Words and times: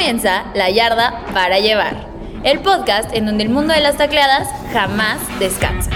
comienza 0.00 0.50
La 0.54 0.70
Yarda 0.70 1.26
para 1.34 1.60
Llevar, 1.60 2.08
el 2.42 2.60
podcast 2.60 3.14
en 3.14 3.26
donde 3.26 3.44
el 3.44 3.50
mundo 3.50 3.74
de 3.74 3.82
las 3.82 3.98
tacleadas 3.98 4.48
jamás 4.72 5.20
descansa. 5.38 5.90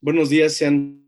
Buenos 0.00 0.30
días, 0.30 0.52
sean 0.52 1.04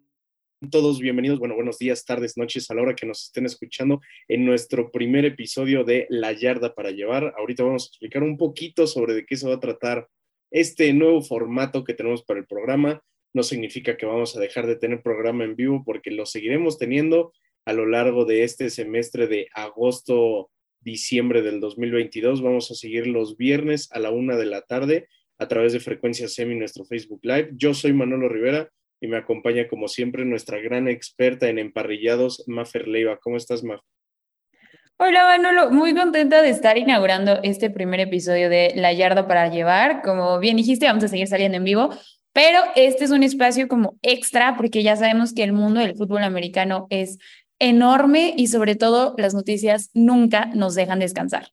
todos 0.68 0.98
bienvenidos. 0.98 1.38
Bueno, 1.38 1.54
buenos 1.54 1.78
días, 1.78 2.04
tardes, 2.04 2.36
noches, 2.36 2.68
a 2.68 2.74
la 2.74 2.82
hora 2.82 2.96
que 2.96 3.06
nos 3.06 3.26
estén 3.26 3.46
escuchando 3.46 4.00
en 4.26 4.44
nuestro 4.44 4.90
primer 4.90 5.24
episodio 5.24 5.84
de 5.84 6.08
La 6.10 6.32
Yarda 6.32 6.74
para 6.74 6.90
Llevar. 6.90 7.32
Ahorita 7.38 7.62
vamos 7.62 7.84
a 7.84 7.90
explicar 7.90 8.24
un 8.24 8.36
poquito 8.36 8.88
sobre 8.88 9.14
de 9.14 9.24
qué 9.24 9.36
se 9.36 9.46
va 9.46 9.54
a 9.54 9.60
tratar 9.60 10.08
este 10.50 10.92
nuevo 10.92 11.22
formato 11.22 11.84
que 11.84 11.94
tenemos 11.94 12.24
para 12.24 12.40
el 12.40 12.46
programa. 12.48 13.00
No 13.36 13.42
significa 13.42 13.98
que 13.98 14.06
vamos 14.06 14.34
a 14.34 14.40
dejar 14.40 14.66
de 14.66 14.76
tener 14.76 15.02
programa 15.02 15.44
en 15.44 15.56
vivo 15.56 15.82
porque 15.84 16.10
lo 16.10 16.24
seguiremos 16.24 16.78
teniendo 16.78 17.34
a 17.66 17.74
lo 17.74 17.84
largo 17.84 18.24
de 18.24 18.44
este 18.44 18.70
semestre 18.70 19.26
de 19.26 19.48
agosto, 19.52 20.50
diciembre 20.80 21.42
del 21.42 21.60
2022. 21.60 22.40
Vamos 22.40 22.70
a 22.70 22.74
seguir 22.74 23.06
los 23.06 23.36
viernes 23.36 23.92
a 23.92 23.98
la 23.98 24.10
una 24.10 24.36
de 24.36 24.46
la 24.46 24.62
tarde 24.62 25.06
a 25.38 25.48
través 25.48 25.74
de 25.74 25.80
Frecuencia 25.80 26.28
Semi, 26.28 26.54
nuestro 26.54 26.86
Facebook 26.86 27.20
Live. 27.24 27.50
Yo 27.52 27.74
soy 27.74 27.92
Manolo 27.92 28.30
Rivera 28.30 28.70
y 29.02 29.06
me 29.06 29.18
acompaña 29.18 29.68
como 29.68 29.86
siempre 29.86 30.24
nuestra 30.24 30.58
gran 30.58 30.88
experta 30.88 31.50
en 31.50 31.58
emparrillados, 31.58 32.42
Mafer 32.46 32.88
Leiva. 32.88 33.18
¿Cómo 33.18 33.36
estás, 33.36 33.62
Maf? 33.62 33.82
Hola 34.96 35.24
Manolo, 35.24 35.70
muy 35.70 35.94
contenta 35.94 36.40
de 36.40 36.48
estar 36.48 36.78
inaugurando 36.78 37.40
este 37.42 37.68
primer 37.68 38.00
episodio 38.00 38.48
de 38.48 38.72
La 38.76 38.94
Yarda 38.94 39.28
para 39.28 39.50
Llevar. 39.50 40.00
Como 40.00 40.38
bien 40.38 40.56
dijiste, 40.56 40.86
vamos 40.86 41.04
a 41.04 41.08
seguir 41.08 41.26
saliendo 41.26 41.58
en 41.58 41.64
vivo, 41.64 41.90
pero 42.36 42.60
este 42.74 43.04
es 43.04 43.12
un 43.12 43.22
espacio 43.22 43.66
como 43.66 43.98
extra 44.02 44.58
porque 44.58 44.82
ya 44.82 44.94
sabemos 44.94 45.32
que 45.32 45.42
el 45.42 45.54
mundo 45.54 45.80
del 45.80 45.96
fútbol 45.96 46.22
americano 46.22 46.86
es 46.90 47.16
enorme 47.58 48.34
y 48.36 48.48
sobre 48.48 48.76
todo 48.76 49.14
las 49.16 49.32
noticias 49.32 49.88
nunca 49.94 50.44
nos 50.54 50.74
dejan 50.74 50.98
descansar. 50.98 51.48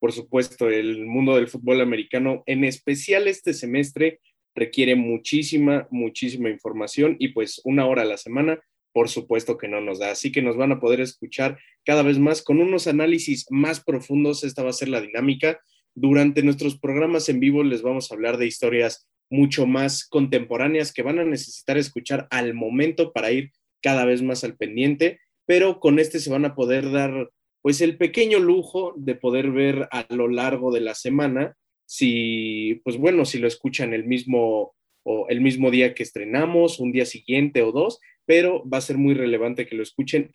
Por 0.00 0.10
supuesto, 0.10 0.68
el 0.70 1.06
mundo 1.06 1.36
del 1.36 1.46
fútbol 1.46 1.80
americano, 1.80 2.42
en 2.46 2.64
especial 2.64 3.28
este 3.28 3.54
semestre, 3.54 4.18
requiere 4.56 4.96
muchísima, 4.96 5.86
muchísima 5.92 6.50
información 6.50 7.14
y 7.20 7.28
pues 7.28 7.60
una 7.62 7.86
hora 7.86 8.02
a 8.02 8.06
la 8.06 8.16
semana 8.16 8.60
por 8.92 9.08
supuesto 9.08 9.56
que 9.56 9.68
no 9.68 9.80
nos 9.80 10.00
da. 10.00 10.10
Así 10.10 10.32
que 10.32 10.42
nos 10.42 10.56
van 10.56 10.72
a 10.72 10.80
poder 10.80 11.00
escuchar 11.00 11.60
cada 11.84 12.02
vez 12.02 12.18
más 12.18 12.42
con 12.42 12.60
unos 12.60 12.88
análisis 12.88 13.46
más 13.50 13.84
profundos. 13.84 14.42
Esta 14.42 14.64
va 14.64 14.70
a 14.70 14.72
ser 14.72 14.88
la 14.88 15.00
dinámica. 15.00 15.60
Durante 15.94 16.42
nuestros 16.42 16.76
programas 16.76 17.28
en 17.28 17.38
vivo 17.38 17.62
les 17.62 17.82
vamos 17.82 18.10
a 18.10 18.16
hablar 18.16 18.36
de 18.36 18.48
historias 18.48 19.06
mucho 19.30 19.66
más 19.66 20.06
contemporáneas 20.06 20.92
que 20.92 21.02
van 21.02 21.18
a 21.18 21.24
necesitar 21.24 21.78
escuchar 21.78 22.26
al 22.30 22.54
momento 22.54 23.12
para 23.12 23.30
ir 23.32 23.50
cada 23.82 24.04
vez 24.04 24.22
más 24.22 24.44
al 24.44 24.56
pendiente, 24.56 25.20
pero 25.46 25.80
con 25.80 25.98
este 25.98 26.20
se 26.20 26.30
van 26.30 26.44
a 26.44 26.54
poder 26.54 26.90
dar 26.90 27.30
pues 27.62 27.80
el 27.80 27.96
pequeño 27.96 28.38
lujo 28.38 28.94
de 28.96 29.14
poder 29.14 29.50
ver 29.50 29.88
a 29.90 30.06
lo 30.14 30.28
largo 30.28 30.72
de 30.72 30.80
la 30.80 30.94
semana 30.94 31.56
si 31.84 32.80
pues 32.84 32.96
bueno, 32.96 33.24
si 33.24 33.38
lo 33.38 33.48
escuchan 33.48 33.94
el 33.94 34.04
mismo 34.04 34.74
o 35.04 35.28
el 35.28 35.40
mismo 35.40 35.70
día 35.70 35.94
que 35.94 36.02
estrenamos, 36.02 36.80
un 36.80 36.90
día 36.90 37.06
siguiente 37.06 37.62
o 37.62 37.70
dos, 37.70 38.00
pero 38.24 38.68
va 38.68 38.78
a 38.78 38.82
ser 38.82 38.98
muy 38.98 39.14
relevante 39.14 39.66
que 39.66 39.76
lo 39.76 39.84
escuchen 39.84 40.30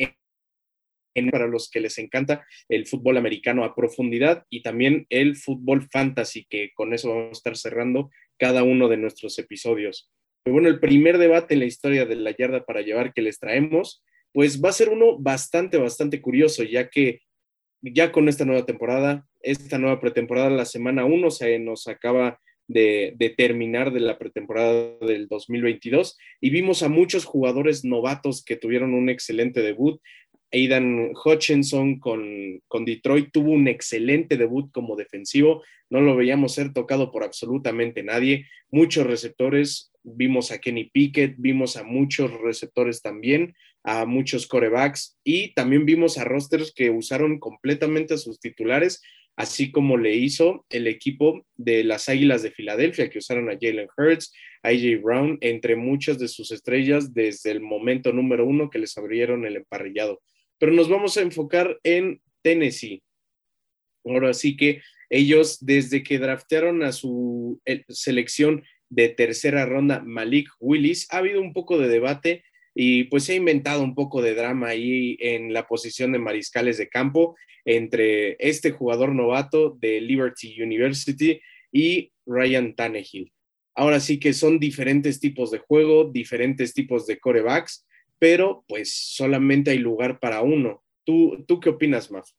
para 1.32 1.48
los 1.48 1.70
que 1.70 1.82
les 1.82 1.98
encanta 1.98 2.46
el 2.70 2.88
fútbol 2.88 3.18
americano 3.18 3.66
a 3.66 3.76
profundidad 3.76 4.46
y 4.50 4.62
también 4.62 5.06
el 5.10 5.36
fútbol 5.36 5.88
fantasy, 5.92 6.46
que 6.50 6.72
con 6.74 6.94
eso 6.94 7.10
vamos 7.10 7.30
a 7.30 7.32
estar 7.34 7.58
cerrando 7.58 8.10
cada 8.42 8.64
uno 8.64 8.88
de 8.88 8.98
nuestros 8.98 9.38
episodios. 9.38 10.10
Pero 10.44 10.56
bueno, 10.56 10.68
el 10.68 10.80
primer 10.80 11.20
debate 11.20 11.54
en 11.54 11.60
la 11.60 11.68
historia 11.68 12.08
de 12.08 12.16
la 12.16 12.36
yarda 12.36 12.66
para 12.66 12.82
llevar 12.82 13.14
que 13.14 13.22
les 13.22 13.38
traemos, 13.38 14.04
pues 14.34 14.60
va 14.60 14.70
a 14.70 14.74
ser 14.74 14.90
uno 14.90 15.20
bastante, 15.20 15.78
bastante 15.78 16.22
curioso, 16.22 16.64
ya 16.64 16.90
que 16.90 17.22
ya 17.84 18.12
con 18.12 18.28
esta 18.28 18.44
nueva 18.44 18.66
temporada, 18.66 19.28
esta 19.42 19.78
nueva 19.78 20.00
pretemporada, 20.00 20.50
la 20.50 20.66
semana 20.66 21.06
1 21.06 21.30
se 21.30 21.60
nos 21.60 21.88
acaba 21.88 22.40
de, 22.68 23.16
terminar 23.38 23.94
de 23.94 24.00
la 24.00 24.18
pretemporada 24.18 24.98
del 25.02 25.28
2022 25.28 26.18
y 26.40 26.50
vimos 26.50 26.82
a 26.82 26.90
muchos 26.90 27.26
jugadores 27.26 27.86
novatos 27.86 28.44
que 28.44 28.56
tuvieron 28.56 28.96
un 28.96 29.10
excelente 29.10 29.62
debut. 29.62 30.02
Aidan 30.52 31.14
Hutchinson 31.24 32.00
con, 32.00 32.62
con 32.68 32.86
Detroit 32.86 33.32
tuvo 33.32 33.52
un 33.52 33.68
excelente 33.68 34.38
debut 34.38 34.72
como 34.72 34.96
defensivo, 34.96 35.64
no 35.90 36.02
lo 36.02 36.16
veíamos 36.16 36.54
ser 36.54 36.74
tocado 36.74 37.12
por 37.12 37.24
absolutamente 37.24 38.04
nadie. 38.04 38.48
Muchos 38.70 39.06
receptores, 39.08 39.92
vimos 40.04 40.52
a 40.52 40.60
Kenny 40.60 40.86
Pickett, 40.86 41.36
vimos 41.38 41.78
a 41.78 41.84
muchos 41.84 42.32
receptores 42.42 43.02
también, 43.02 43.56
a 43.84 44.06
muchos 44.06 44.48
corebacks 44.48 45.18
y 45.24 45.54
también 45.54 45.86
vimos 45.86 46.18
a 46.18 46.24
rosters 46.24 46.74
que 46.74 46.90
usaron 46.90 47.40
completamente 47.40 48.14
a 48.14 48.18
sus 48.18 48.40
titulares 48.40 49.02
así 49.36 49.72
como 49.72 49.98
le 49.98 50.16
hizo 50.16 50.66
el 50.70 50.88
equipo 50.88 51.46
de 51.56 51.84
las 51.84 52.10
Águilas 52.10 52.44
de 52.44 52.52
Filadelfia, 52.52 53.10
que 53.10 53.20
usaron 53.20 53.50
a 53.50 53.58
Jalen 53.60 53.88
Hurts, 53.98 54.34
a 54.64 54.70
AJ 54.70 55.02
Brown, 55.02 55.38
entre 55.42 55.76
muchas 55.76 56.20
de 56.20 56.28
sus 56.28 56.52
estrellas 56.52 57.14
desde 57.14 57.52
el 57.52 57.62
momento 57.62 58.14
número 58.14 58.46
uno 58.46 58.70
que 58.70 58.80
les 58.80 58.98
abrieron 58.98 59.46
el 59.46 59.56
emparrillado. 59.56 60.22
Pero 60.62 60.74
nos 60.74 60.90
vamos 60.90 61.18
a 61.18 61.22
enfocar 61.22 61.80
en 61.82 62.22
Tennessee. 62.44 63.02
Ahora 64.06 64.32
sí 64.36 64.56
que 64.56 64.84
ellos, 65.10 65.58
desde 65.66 66.04
que 66.04 66.20
draftearon 66.20 66.84
a 66.84 66.92
su 66.92 67.60
eh, 67.66 67.84
selección 67.90 68.64
de 68.88 69.10
tercera 69.10 69.66
ronda, 69.66 70.04
Malik 70.06 70.50
Willis, 70.60 71.08
ha 71.10 71.18
habido 71.18 71.42
un 71.42 71.52
poco 71.52 71.80
de 71.80 71.88
debate 71.88 72.44
y 72.76 73.06
pues 73.06 73.24
se 73.24 73.34
ha 73.34 73.38
inventado 73.38 73.82
un 73.82 73.96
poco 73.96 74.22
de 74.22 74.36
drama 74.36 74.68
ahí 74.68 75.18
en 75.20 75.52
la 75.52 75.66
posición 75.66 76.12
de 76.12 76.20
mariscales 76.20 76.78
de 76.78 76.90
campo 76.90 77.36
entre 77.66 78.36
este 78.38 78.70
jugador 78.70 79.16
novato 79.16 79.76
de 79.82 80.00
Liberty 80.00 80.62
University 80.62 81.42
y 81.72 82.12
Ryan 82.28 82.76
Tannehill. 82.76 83.34
Ahora 83.74 84.00
sí 84.00 84.20
que 84.20 84.34
son 84.34 84.60
diferentes 84.60 85.20
tipos 85.20 85.50
de 85.50 85.58
juego, 85.58 86.12
diferentes 86.14 86.76
tipos 86.76 87.08
de 87.08 87.18
corebacks, 87.18 87.88
pero 88.22 88.64
pues 88.68 88.94
solamente 88.94 89.72
hay 89.72 89.80
lugar 89.80 90.20
para 90.20 90.44
uno. 90.44 90.84
¿Tú, 91.04 91.44
tú 91.48 91.60
qué 91.60 91.70
opinas, 91.70 92.12
Maf? 92.12 92.30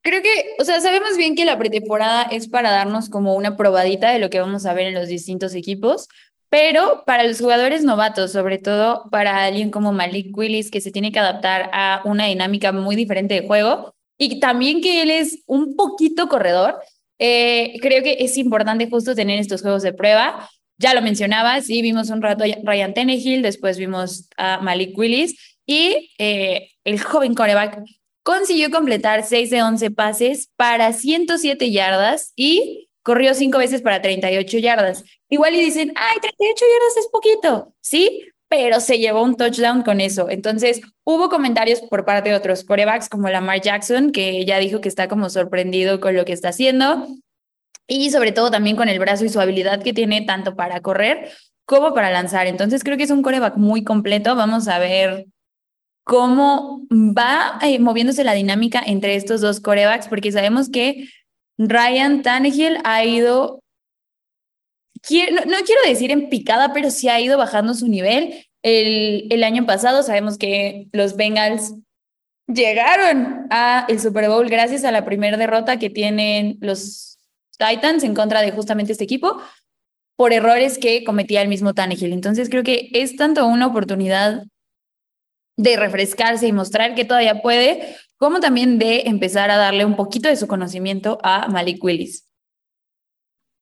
Creo 0.00 0.22
que, 0.22 0.56
o 0.58 0.64
sea, 0.64 0.80
sabemos 0.80 1.18
bien 1.18 1.36
que 1.36 1.44
la 1.44 1.58
pretemporada 1.58 2.22
es 2.22 2.48
para 2.48 2.70
darnos 2.70 3.10
como 3.10 3.34
una 3.34 3.58
probadita 3.58 4.10
de 4.10 4.20
lo 4.20 4.30
que 4.30 4.40
vamos 4.40 4.64
a 4.64 4.72
ver 4.72 4.86
en 4.86 4.94
los 4.94 5.06
distintos 5.06 5.54
equipos, 5.54 6.08
pero 6.48 7.04
para 7.04 7.24
los 7.24 7.40
jugadores 7.40 7.84
novatos, 7.84 8.32
sobre 8.32 8.56
todo 8.56 9.10
para 9.10 9.44
alguien 9.44 9.70
como 9.70 9.92
Malik 9.92 10.34
Willis, 10.34 10.70
que 10.70 10.80
se 10.80 10.90
tiene 10.90 11.12
que 11.12 11.18
adaptar 11.18 11.68
a 11.74 12.00
una 12.06 12.28
dinámica 12.28 12.72
muy 12.72 12.96
diferente 12.96 13.34
de 13.38 13.46
juego, 13.46 13.94
y 14.16 14.40
también 14.40 14.80
que 14.80 15.02
él 15.02 15.10
es 15.10 15.42
un 15.44 15.76
poquito 15.76 16.26
corredor, 16.26 16.80
eh, 17.18 17.74
creo 17.82 18.02
que 18.02 18.16
es 18.20 18.38
importante 18.38 18.88
justo 18.88 19.14
tener 19.14 19.38
estos 19.38 19.60
juegos 19.60 19.82
de 19.82 19.92
prueba. 19.92 20.48
Ya 20.82 20.94
lo 20.94 21.00
mencionaba, 21.00 21.60
sí, 21.60 21.80
vimos 21.80 22.10
un 22.10 22.20
rato 22.20 22.42
a 22.42 22.48
Ryan 22.64 22.92
Tannehill, 22.92 23.40
después 23.40 23.78
vimos 23.78 24.28
a 24.36 24.58
Malik 24.58 24.98
Willis, 24.98 25.36
y 25.64 26.12
eh, 26.18 26.70
el 26.82 27.00
joven 27.00 27.36
coreback 27.36 27.78
consiguió 28.24 28.68
completar 28.72 29.22
6 29.22 29.50
de 29.50 29.62
11 29.62 29.92
pases 29.92 30.50
para 30.56 30.92
107 30.92 31.70
yardas 31.70 32.32
y 32.34 32.88
corrió 33.04 33.32
cinco 33.34 33.58
veces 33.58 33.80
para 33.80 34.02
38 34.02 34.58
yardas. 34.58 35.04
Igual 35.28 35.54
y 35.54 35.60
dicen, 35.60 35.92
ay, 35.94 36.18
38 36.20 36.64
yardas 36.74 36.96
es 36.96 37.08
poquito, 37.12 37.74
¿sí? 37.80 38.24
Pero 38.48 38.80
se 38.80 38.98
llevó 38.98 39.22
un 39.22 39.36
touchdown 39.36 39.82
con 39.82 40.00
eso. 40.00 40.30
Entonces, 40.30 40.80
hubo 41.04 41.28
comentarios 41.28 41.80
por 41.82 42.04
parte 42.04 42.30
de 42.30 42.34
otros 42.34 42.64
corebacks 42.64 43.08
como 43.08 43.28
Lamar 43.28 43.60
Jackson, 43.60 44.10
que 44.10 44.44
ya 44.44 44.58
dijo 44.58 44.80
que 44.80 44.88
está 44.88 45.06
como 45.06 45.30
sorprendido 45.30 46.00
con 46.00 46.16
lo 46.16 46.24
que 46.24 46.32
está 46.32 46.48
haciendo. 46.48 47.06
Y 47.86 48.10
sobre 48.10 48.32
todo 48.32 48.50
también 48.50 48.76
con 48.76 48.88
el 48.88 48.98
brazo 48.98 49.24
y 49.24 49.28
su 49.28 49.40
habilidad 49.40 49.82
que 49.82 49.92
tiene 49.92 50.22
tanto 50.22 50.54
para 50.56 50.80
correr 50.80 51.30
como 51.64 51.94
para 51.94 52.10
lanzar. 52.10 52.46
Entonces, 52.46 52.84
creo 52.84 52.96
que 52.96 53.04
es 53.04 53.10
un 53.10 53.22
coreback 53.22 53.56
muy 53.56 53.84
completo. 53.84 54.34
Vamos 54.36 54.68
a 54.68 54.78
ver 54.78 55.26
cómo 56.04 56.82
va 56.90 57.58
eh, 57.62 57.78
moviéndose 57.78 58.24
la 58.24 58.34
dinámica 58.34 58.82
entre 58.84 59.14
estos 59.14 59.40
dos 59.40 59.60
corebacks, 59.60 60.08
porque 60.08 60.32
sabemos 60.32 60.68
que 60.68 61.08
Ryan 61.58 62.22
Tannehill 62.22 62.78
ha 62.84 63.04
ido, 63.04 63.60
no, 65.10 65.56
quiero 65.64 65.82
decir 65.86 66.10
en 66.10 66.28
picada, 66.28 66.72
pero 66.72 66.90
sí 66.90 67.08
ha 67.08 67.20
ido 67.20 67.38
bajando 67.38 67.74
su 67.74 67.88
nivel. 67.88 68.46
El, 68.62 69.26
el 69.30 69.44
año 69.44 69.66
pasado 69.66 70.02
sabemos 70.02 70.38
que 70.38 70.88
los 70.92 71.16
Bengals 71.16 71.74
llegaron 72.46 73.46
a 73.50 73.86
el 73.88 74.00
Super 74.00 74.28
Bowl 74.28 74.48
gracias 74.48 74.84
a 74.84 74.92
la 74.92 75.04
primera 75.04 75.36
derrota 75.36 75.78
que 75.78 75.90
tienen 75.90 76.58
los 76.60 77.11
Titans 77.58 78.04
en 78.04 78.14
contra 78.14 78.42
de 78.42 78.52
justamente 78.52 78.92
este 78.92 79.04
equipo 79.04 79.40
por 80.16 80.32
errores 80.32 80.78
que 80.78 81.04
cometía 81.04 81.42
el 81.42 81.48
mismo 81.48 81.74
Tannehill. 81.74 82.12
Entonces 82.12 82.48
creo 82.48 82.62
que 82.62 82.90
es 82.92 83.16
tanto 83.16 83.46
una 83.46 83.66
oportunidad 83.66 84.44
de 85.56 85.76
refrescarse 85.76 86.46
y 86.46 86.52
mostrar 86.52 86.94
que 86.94 87.04
todavía 87.04 87.42
puede, 87.42 87.96
como 88.16 88.40
también 88.40 88.78
de 88.78 89.02
empezar 89.02 89.50
a 89.50 89.56
darle 89.56 89.84
un 89.84 89.96
poquito 89.96 90.28
de 90.28 90.36
su 90.36 90.46
conocimiento 90.46 91.18
a 91.22 91.48
Malik 91.48 91.82
Willis. 91.82 92.28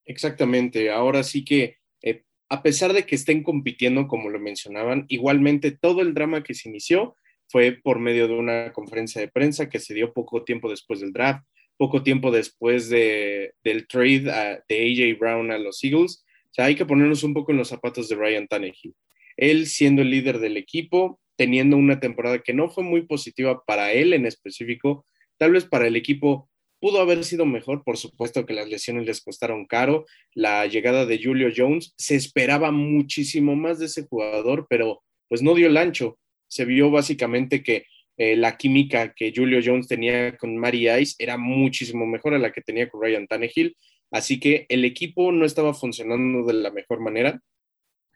Exactamente, 0.07 0.91
ahora 0.91 1.23
sí 1.23 1.45
que 1.45 1.79
eh, 2.03 2.25
a 2.49 2.63
pesar 2.63 2.93
de 2.93 3.07
que 3.07 3.15
estén 3.15 3.43
compitiendo, 3.43 4.09
como 4.09 4.29
lo 4.29 4.41
mencionaban, 4.41 5.05
igualmente 5.09 5.71
todo 5.71 6.01
el 6.01 6.15
drama 6.15 6.43
que 6.43 6.55
se 6.55 6.69
inició 6.69 7.17
fue 7.49 7.73
por 7.73 7.99
medio 7.99 8.29
de 8.29 8.35
una 8.35 8.73
conferencia 8.73 9.21
de 9.21 9.29
prensa 9.29 9.69
que 9.69 9.81
se 9.81 9.95
dio 9.95 10.13
poco 10.13 10.45
tiempo 10.45 10.71
después 10.71 11.01
del 11.01 11.13
draft, 11.13 11.45
poco 11.81 12.03
tiempo 12.03 12.31
después 12.31 12.91
de, 12.91 13.55
del 13.65 13.89
trade 13.89 14.31
ah, 14.31 14.63
de 14.69 15.13
AJ 15.15 15.19
Brown 15.19 15.51
a 15.51 15.57
los 15.57 15.83
Eagles. 15.83 16.23
O 16.45 16.53
sea, 16.53 16.67
hay 16.67 16.75
que 16.75 16.85
ponernos 16.85 17.23
un 17.25 17.33
poco 17.33 17.53
en 17.53 17.57
los 17.57 17.69
zapatos 17.69 18.11
de 18.11 18.17
Ryan 18.17 18.47
Tannehill. 18.47 18.95
Él 19.39 19.67
siendo 19.67 20.03
el 20.03 20.11
líder 20.11 20.41
del 20.41 20.59
equipo, 20.59 21.19
teniendo 21.37 21.79
una 21.79 22.01
temporada 22.01 22.41
que 22.41 22.53
no 22.53 22.69
fue 22.69 22.85
muy 22.85 23.07
positiva 23.07 23.65
para 23.65 23.95
él 23.95 24.13
en 24.13 24.27
específico, 24.27 25.07
tal 25.39 25.53
vez 25.53 25.65
para 25.65 25.87
el 25.87 25.97
equipo 25.97 26.51
Pudo 26.81 27.03
haber 27.03 27.25
sido 27.25 27.45
mejor, 27.45 27.85
por 27.85 27.99
supuesto 27.99 28.47
que 28.47 28.55
las 28.55 28.67
lesiones 28.67 29.05
les 29.05 29.21
costaron 29.21 29.67
caro. 29.67 30.07
La 30.33 30.65
llegada 30.67 31.05
de 31.05 31.21
Julio 31.23 31.51
Jones, 31.55 31.93
se 31.99 32.17
esperaba 32.17 32.71
muchísimo 32.71 33.55
más 33.55 33.79
de 33.79 33.85
ese 33.85 34.07
jugador, 34.07 34.67
pero 34.71 35.03
pues 35.29 35.43
no 35.43 35.55
dio 35.55 35.67
el 35.67 35.77
ancho. 35.77 36.19
Se 36.49 36.65
vio 36.65 36.91
básicamente 36.91 37.63
que 37.63 37.85
eh, 38.23 38.37
la 38.37 38.59
química 38.59 39.15
que 39.15 39.33
Julio 39.35 39.63
Jones 39.65 39.89
tenía 39.89 40.37
con 40.37 40.55
Mary 40.55 40.91
Ice 40.91 41.15
era 41.19 41.39
muchísimo 41.39 42.05
mejor 42.05 42.35
a 42.35 42.39
la 42.39 42.53
que 42.53 42.61
tenía 42.61 42.87
con 42.91 43.01
Ryan 43.01 43.27
Tannehill. 43.27 43.75
Así 44.11 44.39
que 44.39 44.67
el 44.69 44.85
equipo 44.85 45.33
no 45.33 45.47
estaba 45.47 45.73
funcionando 45.73 46.45
de 46.45 46.53
la 46.53 46.71
mejor 46.71 47.01
manera. 47.01 47.41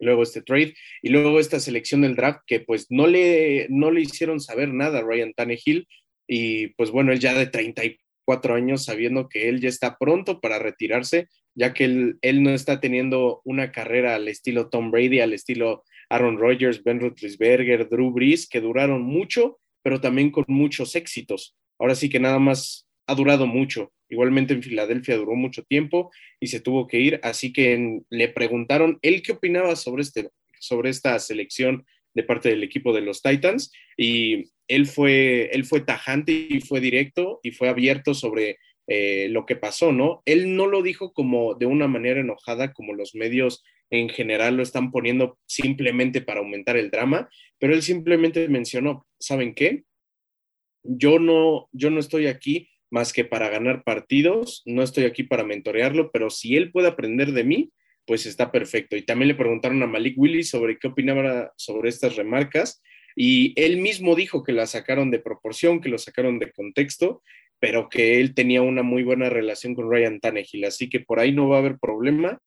Luego 0.00 0.22
este 0.22 0.42
trade 0.42 0.74
y 1.00 1.08
luego 1.08 1.40
esta 1.40 1.58
selección 1.58 2.02
del 2.02 2.16
draft 2.16 2.40
que 2.46 2.60
pues 2.60 2.88
no 2.90 3.06
le, 3.06 3.66
no 3.70 3.90
le 3.90 4.02
hicieron 4.02 4.40
saber 4.40 4.74
nada 4.74 4.98
a 4.98 5.02
Ryan 5.02 5.32
Tannehill 5.32 5.88
y 6.28 6.66
pues 6.74 6.90
bueno, 6.90 7.10
él 7.10 7.18
ya 7.18 7.32
de 7.32 7.46
34 7.46 8.04
cuatro 8.26 8.54
años 8.54 8.84
sabiendo 8.84 9.28
que 9.28 9.48
él 9.48 9.60
ya 9.60 9.68
está 9.68 9.96
pronto 9.98 10.40
para 10.40 10.58
retirarse, 10.58 11.28
ya 11.54 11.74
que 11.74 11.84
él, 11.84 12.18
él 12.22 12.42
no 12.42 12.50
está 12.50 12.80
teniendo 12.80 13.40
una 13.44 13.70
carrera 13.70 14.14
al 14.14 14.28
estilo 14.28 14.68
Tom 14.68 14.90
Brady, 14.90 15.20
al 15.20 15.32
estilo 15.32 15.84
Aaron 16.08 16.38
Rodgers, 16.38 16.82
Ben 16.82 17.00
Roethlisberger, 17.00 17.88
Drew 17.88 18.10
Brees, 18.10 18.48
que 18.48 18.60
duraron 18.60 19.02
mucho, 19.02 19.60
pero 19.84 20.00
también 20.00 20.30
con 20.30 20.44
muchos 20.48 20.96
éxitos. 20.96 21.54
Ahora 21.78 21.94
sí 21.94 22.08
que 22.08 22.18
nada 22.18 22.38
más 22.38 22.88
ha 23.06 23.14
durado 23.14 23.46
mucho. 23.46 23.92
Igualmente 24.08 24.54
en 24.54 24.62
Filadelfia 24.62 25.16
duró 25.16 25.34
mucho 25.34 25.62
tiempo 25.62 26.10
y 26.40 26.46
se 26.46 26.60
tuvo 26.60 26.86
que 26.86 26.98
ir, 26.98 27.20
así 27.22 27.52
que 27.52 28.00
le 28.08 28.28
preguntaron 28.28 28.98
él 29.02 29.22
qué 29.22 29.32
opinaba 29.32 29.76
sobre, 29.76 30.02
este, 30.02 30.30
sobre 30.58 30.90
esta 30.90 31.18
selección 31.18 31.84
de 32.14 32.22
parte 32.22 32.48
del 32.48 32.62
equipo 32.62 32.94
de 32.94 33.02
los 33.02 33.22
Titans 33.22 33.70
y 33.96 34.52
él 34.68 34.86
fue, 34.86 35.50
él 35.52 35.64
fue 35.64 35.80
tajante 35.80 36.32
y 36.32 36.60
fue 36.60 36.80
directo 36.80 37.40
y 37.42 37.50
fue 37.50 37.68
abierto 37.68 38.14
sobre 38.14 38.56
eh, 38.86 39.28
lo 39.30 39.44
que 39.44 39.56
pasó, 39.56 39.92
¿no? 39.92 40.22
Él 40.24 40.56
no 40.56 40.66
lo 40.66 40.82
dijo 40.82 41.12
como 41.12 41.54
de 41.54 41.66
una 41.66 41.88
manera 41.88 42.20
enojada, 42.20 42.72
como 42.72 42.94
los 42.94 43.14
medios 43.14 43.62
en 43.90 44.08
general 44.08 44.56
lo 44.56 44.62
están 44.62 44.90
poniendo 44.90 45.38
simplemente 45.46 46.20
para 46.20 46.40
aumentar 46.40 46.76
el 46.76 46.90
drama, 46.90 47.28
pero 47.58 47.74
él 47.74 47.82
simplemente 47.82 48.48
mencionó, 48.48 49.06
¿saben 49.18 49.54
qué? 49.54 49.84
Yo 50.82 51.18
no, 51.18 51.68
yo 51.72 51.90
no 51.90 52.00
estoy 52.00 52.26
aquí 52.26 52.68
más 52.90 53.12
que 53.12 53.24
para 53.24 53.48
ganar 53.48 53.82
partidos, 53.84 54.62
no 54.66 54.82
estoy 54.82 55.04
aquí 55.04 55.24
para 55.24 55.44
mentorearlo, 55.44 56.10
pero 56.12 56.30
si 56.30 56.56
él 56.56 56.70
puede 56.70 56.88
aprender 56.88 57.32
de 57.32 57.44
mí, 57.44 57.72
pues 58.06 58.26
está 58.26 58.52
perfecto. 58.52 58.96
Y 58.96 59.02
también 59.02 59.28
le 59.28 59.34
preguntaron 59.34 59.82
a 59.82 59.86
Malik 59.86 60.18
Willis 60.18 60.50
sobre 60.50 60.78
qué 60.78 60.88
opinaba 60.88 61.52
sobre 61.56 61.88
estas 61.88 62.16
remarcas 62.16 62.82
y 63.16 63.52
él 63.60 63.78
mismo 63.78 64.14
dijo 64.14 64.42
que 64.42 64.52
la 64.52 64.66
sacaron 64.66 65.10
de 65.10 65.20
proporción, 65.20 65.80
que 65.80 65.88
lo 65.88 65.98
sacaron 65.98 66.38
de 66.38 66.52
contexto, 66.52 67.22
pero 67.60 67.88
que 67.88 68.20
él 68.20 68.34
tenía 68.34 68.62
una 68.62 68.82
muy 68.82 69.02
buena 69.02 69.30
relación 69.30 69.74
con 69.74 69.90
Ryan 69.90 70.20
Tannehill, 70.20 70.64
así 70.64 70.88
que 70.88 71.00
por 71.00 71.20
ahí 71.20 71.32
no 71.32 71.48
va 71.48 71.56
a 71.56 71.60
haber 71.60 71.78
problema. 71.78 72.40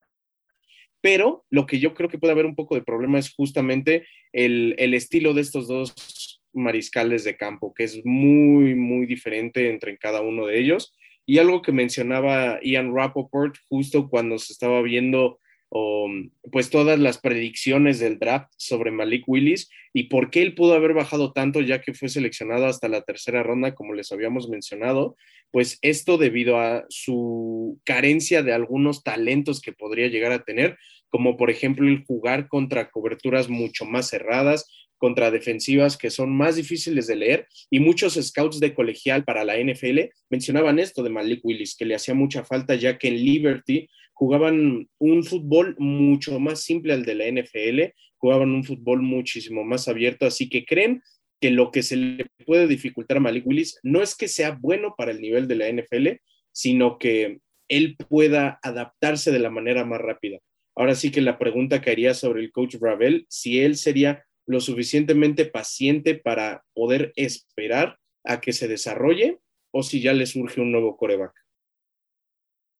Pero 1.01 1.45
lo 1.49 1.65
que 1.65 1.79
yo 1.79 1.93
creo 1.93 2.09
que 2.09 2.17
puede 2.17 2.33
haber 2.33 2.45
un 2.45 2.55
poco 2.55 2.75
de 2.75 2.81
problema 2.81 3.19
es 3.19 3.33
justamente 3.33 4.07
el, 4.33 4.75
el 4.77 4.93
estilo 4.93 5.33
de 5.33 5.41
estos 5.41 5.67
dos 5.67 6.41
mariscales 6.53 7.23
de 7.23 7.37
campo, 7.37 7.73
que 7.73 7.83
es 7.83 8.03
muy, 8.05 8.75
muy 8.75 9.05
diferente 9.05 9.69
entre 9.69 9.97
cada 9.97 10.21
uno 10.21 10.47
de 10.47 10.59
ellos. 10.59 10.95
Y 11.25 11.39
algo 11.39 11.61
que 11.61 11.71
mencionaba 11.71 12.59
Ian 12.63 12.95
Rappaport 12.95 13.55
justo 13.69 14.09
cuando 14.09 14.37
se 14.39 14.53
estaba 14.53 14.81
viendo 14.81 15.39
o, 15.69 16.09
pues 16.51 16.69
todas 16.69 16.99
las 16.99 17.17
predicciones 17.17 17.99
del 17.99 18.19
draft 18.19 18.51
sobre 18.57 18.91
Malik 18.91 19.23
Willis 19.27 19.69
y 19.93 20.03
por 20.03 20.29
qué 20.29 20.41
él 20.41 20.55
pudo 20.55 20.73
haber 20.73 20.93
bajado 20.93 21.33
tanto 21.33 21.61
ya 21.61 21.81
que 21.81 21.93
fue 21.93 22.09
seleccionado 22.09 22.65
hasta 22.65 22.87
la 22.87 23.01
tercera 23.01 23.43
ronda, 23.43 23.75
como 23.75 23.93
les 23.93 24.11
habíamos 24.11 24.49
mencionado, 24.49 25.17
pues 25.51 25.79
esto 25.81 26.17
debido 26.17 26.59
a 26.59 26.85
su 26.89 27.79
carencia 27.83 28.43
de 28.43 28.53
algunos 28.53 29.03
talentos 29.03 29.61
que 29.61 29.73
podría 29.73 30.07
llegar 30.07 30.31
a 30.31 30.43
tener, 30.43 30.77
como 31.09 31.37
por 31.37 31.49
ejemplo 31.49 31.87
el 31.87 32.03
jugar 32.05 32.47
contra 32.47 32.89
coberturas 32.89 33.49
mucho 33.49 33.85
más 33.85 34.09
cerradas, 34.09 34.69
contra 34.97 35.31
defensivas 35.31 35.97
que 35.97 36.09
son 36.09 36.35
más 36.35 36.55
difíciles 36.55 37.07
de 37.07 37.15
leer 37.15 37.47
y 37.69 37.79
muchos 37.79 38.15
scouts 38.15 38.59
de 38.59 38.73
colegial 38.73 39.23
para 39.23 39.45
la 39.45 39.57
NFL 39.57 40.09
mencionaban 40.29 40.79
esto 40.79 41.03
de 41.03 41.09
Malik 41.09 41.41
Willis, 41.43 41.75
que 41.75 41.85
le 41.85 41.95
hacía 41.95 42.13
mucha 42.13 42.43
falta 42.43 42.75
ya 42.75 42.97
que 42.97 43.09
en 43.09 43.23
Liberty 43.23 43.89
jugaban 44.17 44.89
un 44.97 45.23
fútbol 45.23 45.75
mucho 45.77 46.39
más 46.39 46.63
simple 46.63 46.93
al 46.93 47.05
de 47.05 47.13
la 47.13 47.25
NFL, 47.27 47.93
jugaban 48.17 48.49
un 48.49 48.63
fútbol 48.63 49.03
muchísimo 49.03 49.63
más 49.63 49.87
abierto, 49.87 50.25
así 50.25 50.49
que 50.49 50.65
creen 50.65 51.03
que 51.39 51.51
lo 51.51 51.69
que 51.69 51.83
se 51.83 51.97
le 51.97 52.25
puede 52.43 52.65
dificultar 52.65 53.17
a 53.17 53.19
Malik 53.19 53.45
Willis 53.45 53.79
no 53.83 54.01
es 54.01 54.15
que 54.15 54.27
sea 54.27 54.57
bueno 54.59 54.95
para 54.97 55.11
el 55.11 55.21
nivel 55.21 55.47
de 55.47 55.55
la 55.55 55.71
NFL, 55.71 56.19
sino 56.51 56.97
que 56.97 57.41
él 57.67 57.95
pueda 58.09 58.59
adaptarse 58.63 59.31
de 59.31 59.37
la 59.37 59.51
manera 59.51 59.85
más 59.85 60.01
rápida. 60.01 60.39
Ahora 60.75 60.95
sí 60.95 61.11
que 61.11 61.21
la 61.21 61.37
pregunta 61.37 61.79
caería 61.81 62.15
sobre 62.15 62.41
el 62.41 62.51
coach 62.51 62.77
Ravel, 62.81 63.27
si 63.29 63.59
él 63.59 63.75
sería 63.75 64.23
lo 64.47 64.61
suficientemente 64.61 65.45
paciente 65.45 66.15
para 66.15 66.63
poder 66.73 67.13
esperar 67.15 67.99
a 68.23 68.41
que 68.41 68.51
se 68.51 68.67
desarrolle 68.67 69.37
o 69.71 69.83
si 69.83 70.01
ya 70.01 70.13
le 70.13 70.25
surge 70.25 70.59
un 70.59 70.71
nuevo 70.71 70.97
coreback. 70.97 71.33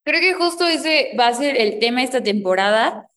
Creo 0.08 0.22
que 0.22 0.36
justo 0.36 0.66
ese 0.66 1.12
va 1.20 1.28
a 1.28 1.34
ser 1.34 1.60
el 1.60 1.80
tema 1.80 2.02
esta 2.02 2.24
temporada. 2.24 3.10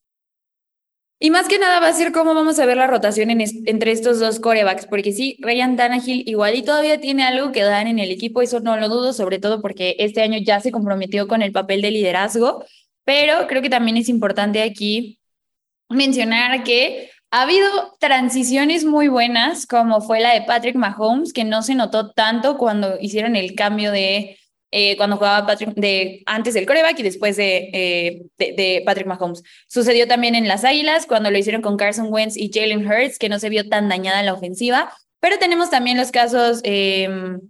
Y 1.20 1.30
más 1.30 1.46
que 1.46 1.56
nada 1.56 1.78
va 1.78 1.86
a 1.86 1.92
ser 1.92 2.10
cómo 2.10 2.34
vamos 2.34 2.58
a 2.58 2.66
ver 2.66 2.78
la 2.78 2.88
rotación 2.88 3.30
entre 3.30 3.92
estos 3.92 4.18
dos 4.18 4.40
corebacks, 4.40 4.86
porque 4.86 5.12
sí, 5.12 5.36
Ryan 5.38 5.76
Tannehill 5.76 6.28
igual 6.28 6.56
y 6.56 6.62
todavía 6.62 7.00
tiene 7.00 7.22
algo 7.22 7.52
que 7.52 7.62
dar 7.62 7.86
en 7.86 8.00
el 8.00 8.10
equipo, 8.10 8.42
eso 8.42 8.58
no 8.58 8.76
lo 8.76 8.88
dudo, 8.88 9.12
sobre 9.12 9.38
todo 9.38 9.62
porque 9.62 9.94
este 10.00 10.20
año 10.20 10.40
ya 10.42 10.58
se 10.58 10.72
comprometió 10.72 11.28
con 11.28 11.42
el 11.42 11.52
papel 11.52 11.80
de 11.80 11.92
liderazgo, 11.92 12.64
pero 13.04 13.46
creo 13.46 13.62
que 13.62 13.70
también 13.70 13.96
es 13.96 14.08
importante 14.08 14.60
aquí 14.60 15.20
mencionar 15.88 16.64
que 16.64 17.08
ha 17.30 17.42
habido 17.42 17.68
transiciones 18.00 18.84
muy 18.84 19.06
buenas, 19.06 19.64
como 19.64 20.00
fue 20.00 20.18
la 20.18 20.34
de 20.34 20.42
Patrick 20.42 20.74
Mahomes, 20.74 21.32
que 21.32 21.44
no 21.44 21.62
se 21.62 21.76
notó 21.76 22.10
tanto 22.10 22.58
cuando 22.58 22.98
hicieron 23.00 23.36
el 23.36 23.54
cambio 23.54 23.92
de 23.92 24.40
eh, 24.72 24.96
cuando 24.96 25.16
jugaba 25.16 25.46
Patrick 25.46 25.74
de, 25.74 26.22
antes 26.26 26.54
del 26.54 26.66
coreback 26.66 26.98
y 27.00 27.02
después 27.02 27.36
de, 27.36 27.70
eh, 27.72 28.22
de, 28.38 28.82
Patrick 28.86 29.06
Mahomes. 29.06 29.42
Sucedió 29.66 30.06
también 30.06 30.34
en 30.34 30.46
las 30.46 30.64
Águilas, 30.64 31.06
cuando 31.06 31.30
lo 31.30 31.38
hicieron 31.38 31.62
con 31.62 31.76
Carson 31.76 32.12
Wentz 32.12 32.36
y 32.36 32.50
Jalen 32.52 32.86
Hurts, 32.86 33.18
que 33.18 33.28
no 33.28 33.38
se 33.38 33.48
vio 33.48 33.68
tan 33.68 33.88
dañada 33.88 34.20
en 34.20 34.26
la 34.26 34.34
ofensiva. 34.34 34.92
Pero 35.18 35.38
tenemos 35.38 35.70
también 35.70 35.96
los 35.96 36.12
casos 36.12 36.60
em, 36.62 37.40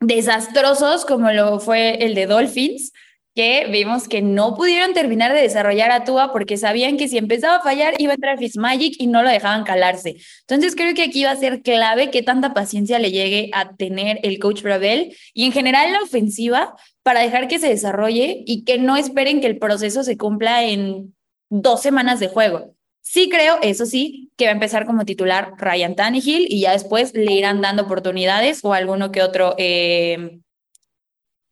desastrosos, 0.00 1.04
como 1.06 1.30
lo 1.32 1.58
fue 1.58 2.04
el 2.04 2.14
de 2.14 2.26
Dolphins, 2.26 2.92
que 3.34 3.66
vimos 3.70 4.08
que 4.08 4.22
no 4.22 4.54
pudieron 4.54 4.94
terminar 4.94 5.32
de 5.32 5.40
desarrollar 5.40 5.90
a 5.90 6.04
Tua 6.04 6.32
porque 6.32 6.56
sabían 6.56 6.96
que 6.96 7.08
si 7.08 7.18
empezaba 7.18 7.56
a 7.56 7.62
fallar 7.62 7.94
iba 7.98 8.12
a 8.12 8.14
entrar 8.14 8.38
Fitzmagic 8.38 8.94
y 8.98 9.08
no 9.08 9.22
lo 9.22 9.30
dejaban 9.30 9.64
calarse. 9.64 10.16
Entonces 10.40 10.76
creo 10.76 10.94
que 10.94 11.02
aquí 11.02 11.24
va 11.24 11.32
a 11.32 11.36
ser 11.36 11.62
clave 11.62 12.10
que 12.10 12.22
tanta 12.22 12.54
paciencia 12.54 12.98
le 12.98 13.10
llegue 13.10 13.50
a 13.52 13.74
tener 13.74 14.20
el 14.22 14.38
coach 14.38 14.62
Bravel 14.62 15.16
y 15.32 15.44
en 15.44 15.52
general 15.52 15.92
la 15.92 16.02
ofensiva 16.02 16.76
para 17.02 17.20
dejar 17.20 17.48
que 17.48 17.58
se 17.58 17.68
desarrolle 17.68 18.42
y 18.46 18.64
que 18.64 18.78
no 18.78 18.96
esperen 18.96 19.40
que 19.40 19.48
el 19.48 19.58
proceso 19.58 20.04
se 20.04 20.16
cumpla 20.16 20.64
en 20.64 21.14
dos 21.50 21.82
semanas 21.82 22.20
de 22.20 22.28
juego. 22.28 22.74
Sí 23.02 23.28
creo, 23.28 23.58
eso 23.60 23.84
sí, 23.84 24.32
que 24.36 24.46
va 24.46 24.52
a 24.52 24.54
empezar 24.54 24.86
como 24.86 25.04
titular 25.04 25.52
Ryan 25.58 25.94
Tannehill 25.94 26.46
y 26.48 26.60
ya 26.60 26.72
después 26.72 27.12
le 27.14 27.32
irán 27.32 27.60
dando 27.60 27.82
oportunidades 27.82 28.60
o 28.62 28.72
alguno 28.72 29.12
que 29.12 29.22
otro 29.22 29.54
eh, 29.58 30.40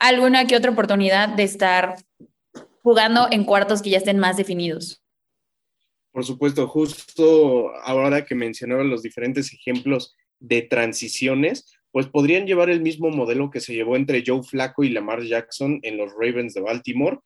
alguna 0.02 0.46
que 0.46 0.56
otra 0.56 0.72
oportunidad 0.72 1.28
de 1.28 1.44
estar 1.44 1.96
jugando 2.82 3.28
en 3.30 3.44
cuartos 3.44 3.82
que 3.82 3.90
ya 3.90 3.98
estén 3.98 4.18
más 4.18 4.36
definidos. 4.36 5.00
Por 6.10 6.24
supuesto, 6.24 6.66
justo 6.66 7.72
ahora 7.84 8.24
que 8.24 8.34
mencionaba 8.34 8.82
los 8.82 9.02
diferentes 9.02 9.52
ejemplos 9.52 10.14
de 10.40 10.62
transiciones, 10.62 11.72
pues 11.92 12.06
podrían 12.06 12.46
llevar 12.46 12.68
el 12.68 12.80
mismo 12.80 13.10
modelo 13.10 13.50
que 13.50 13.60
se 13.60 13.74
llevó 13.74 13.96
entre 13.96 14.24
Joe 14.26 14.42
Flaco 14.42 14.82
y 14.82 14.90
Lamar 14.90 15.22
Jackson 15.22 15.78
en 15.82 15.96
los 15.96 16.12
Ravens 16.12 16.54
de 16.54 16.60
Baltimore, 16.60 17.18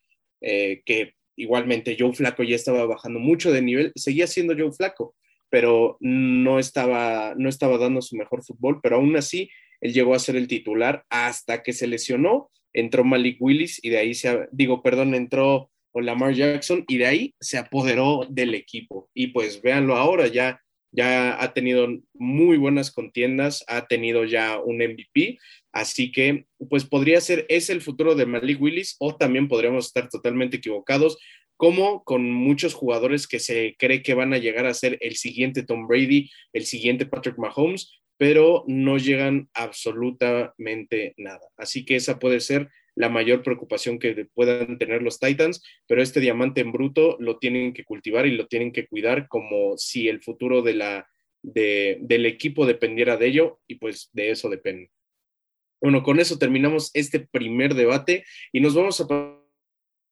eh, 0.42 0.83
que 0.85 1.14
igualmente 1.35 1.97
Joe 1.99 2.12
Flaco 2.12 2.42
ya 2.42 2.56
estaba 2.56 2.85
bajando 2.85 3.18
mucho 3.18 3.52
de 3.52 3.62
nivel, 3.62 3.92
seguía 3.97 4.26
siendo 4.26 4.54
Joe 4.56 4.73
Flaco, 4.73 5.14
pero 5.49 5.97
no 6.00 6.59
estaba, 6.59 7.35
no 7.37 7.49
estaba 7.49 7.78
dando 7.78 8.02
su 8.02 8.16
mejor 8.16 8.45
fútbol, 8.45 8.80
pero 8.83 8.97
aún 8.97 9.16
así 9.16 9.50
él 9.80 9.92
llegó 9.92 10.14
a 10.14 10.18
ser 10.18 10.37
el 10.37 10.49
titular 10.49 11.04
hasta 11.09 11.62
que 11.62 11.73
se 11.73 11.87
lesionó 11.87 12.50
entró 12.76 13.04
Malik 13.04 13.38
Willis 13.40 13.80
y 13.83 13.90
de 13.90 13.99
ahí 13.99 14.14
se, 14.14 14.47
digo, 14.52 14.83
perdón, 14.83 15.14
entró 15.14 15.71
Lamar 15.95 16.35
Jackson 16.35 16.85
y 16.87 16.99
de 16.99 17.06
ahí 17.06 17.35
se 17.40 17.59
apoderó 17.59 18.26
del 18.28 18.54
equipo. 18.54 19.09
Y 19.14 19.28
pues 19.28 19.62
véanlo 19.62 19.97
ahora, 19.97 20.26
ya, 20.26 20.61
ya 20.92 21.42
ha 21.42 21.52
tenido 21.54 21.88
muy 22.14 22.59
buenas 22.59 22.90
contiendas, 22.90 23.64
ha 23.66 23.87
tenido 23.87 24.25
ya 24.25 24.59
un 24.59 24.76
MVP, 24.76 25.38
así 25.73 26.12
que 26.12 26.47
pues 26.68 26.85
podría 26.85 27.21
ser, 27.21 27.47
es 27.49 27.71
el 27.71 27.80
futuro 27.80 28.14
de 28.14 28.26
Malik 28.26 28.61
Willis 28.61 28.97
o 28.99 29.16
también 29.16 29.49
podríamos 29.49 29.87
estar 29.87 30.09
totalmente 30.09 30.59
equivocados 30.59 31.18
como 31.56 32.04
con 32.04 32.30
muchos 32.30 32.75
jugadores 32.75 33.26
que 33.26 33.38
se 33.38 33.76
cree 33.78 34.02
que 34.02 34.12
van 34.12 34.35
a 34.35 34.38
llegar 34.38 34.66
a 34.66 34.75
ser 34.75 34.99
el 35.00 35.16
siguiente 35.16 35.62
Tom 35.62 35.87
Brady, 35.87 36.30
el 36.52 36.66
siguiente 36.66 37.06
Patrick 37.06 37.38
Mahomes, 37.38 37.90
pero 38.16 38.64
no 38.66 38.99
llegan 38.99 39.49
absolutamente 39.54 41.14
nada. 41.16 41.46
Así 41.56 41.85
que 41.85 41.96
esa 41.96 42.18
puede 42.18 42.40
ser 42.40 42.70
la 42.94 43.11
mayor 43.11 43.42
preocupación 43.42 43.99
que 43.99 44.26
puedan 44.32 44.78
tener 44.78 45.02
los 45.02 45.20
Titans, 45.20 45.62
pero 45.87 46.02
este 46.02 46.20
diamante 46.20 46.62
en 46.62 46.73
bruto 46.73 47.16
lo 47.20 47.38
tienen 47.38 47.75
que 47.75 47.85
cultivar 47.85 48.26
y 48.26 48.37
lo 48.37 48.46
tienen 48.46 48.73
que 48.73 48.87
cuidar 48.87 49.28
como 49.28 49.76
si 49.76 50.08
el 50.08 50.23
futuro 50.23 50.62
del 50.62 51.04
equipo 52.26 52.64
dependiera 52.64 53.18
de 53.18 53.26
ello 53.26 53.61
y 53.66 53.75
pues 53.75 54.08
de 54.12 54.30
eso 54.30 54.49
depende. 54.49 54.90
Bueno, 55.78 56.02
con 56.02 56.18
eso 56.18 56.38
terminamos 56.38 56.90
este 56.94 57.20
primer 57.20 57.75
debate 57.75 58.25
y 58.50 58.61
nos 58.61 58.75
vamos 58.75 58.99
a 59.02 59.06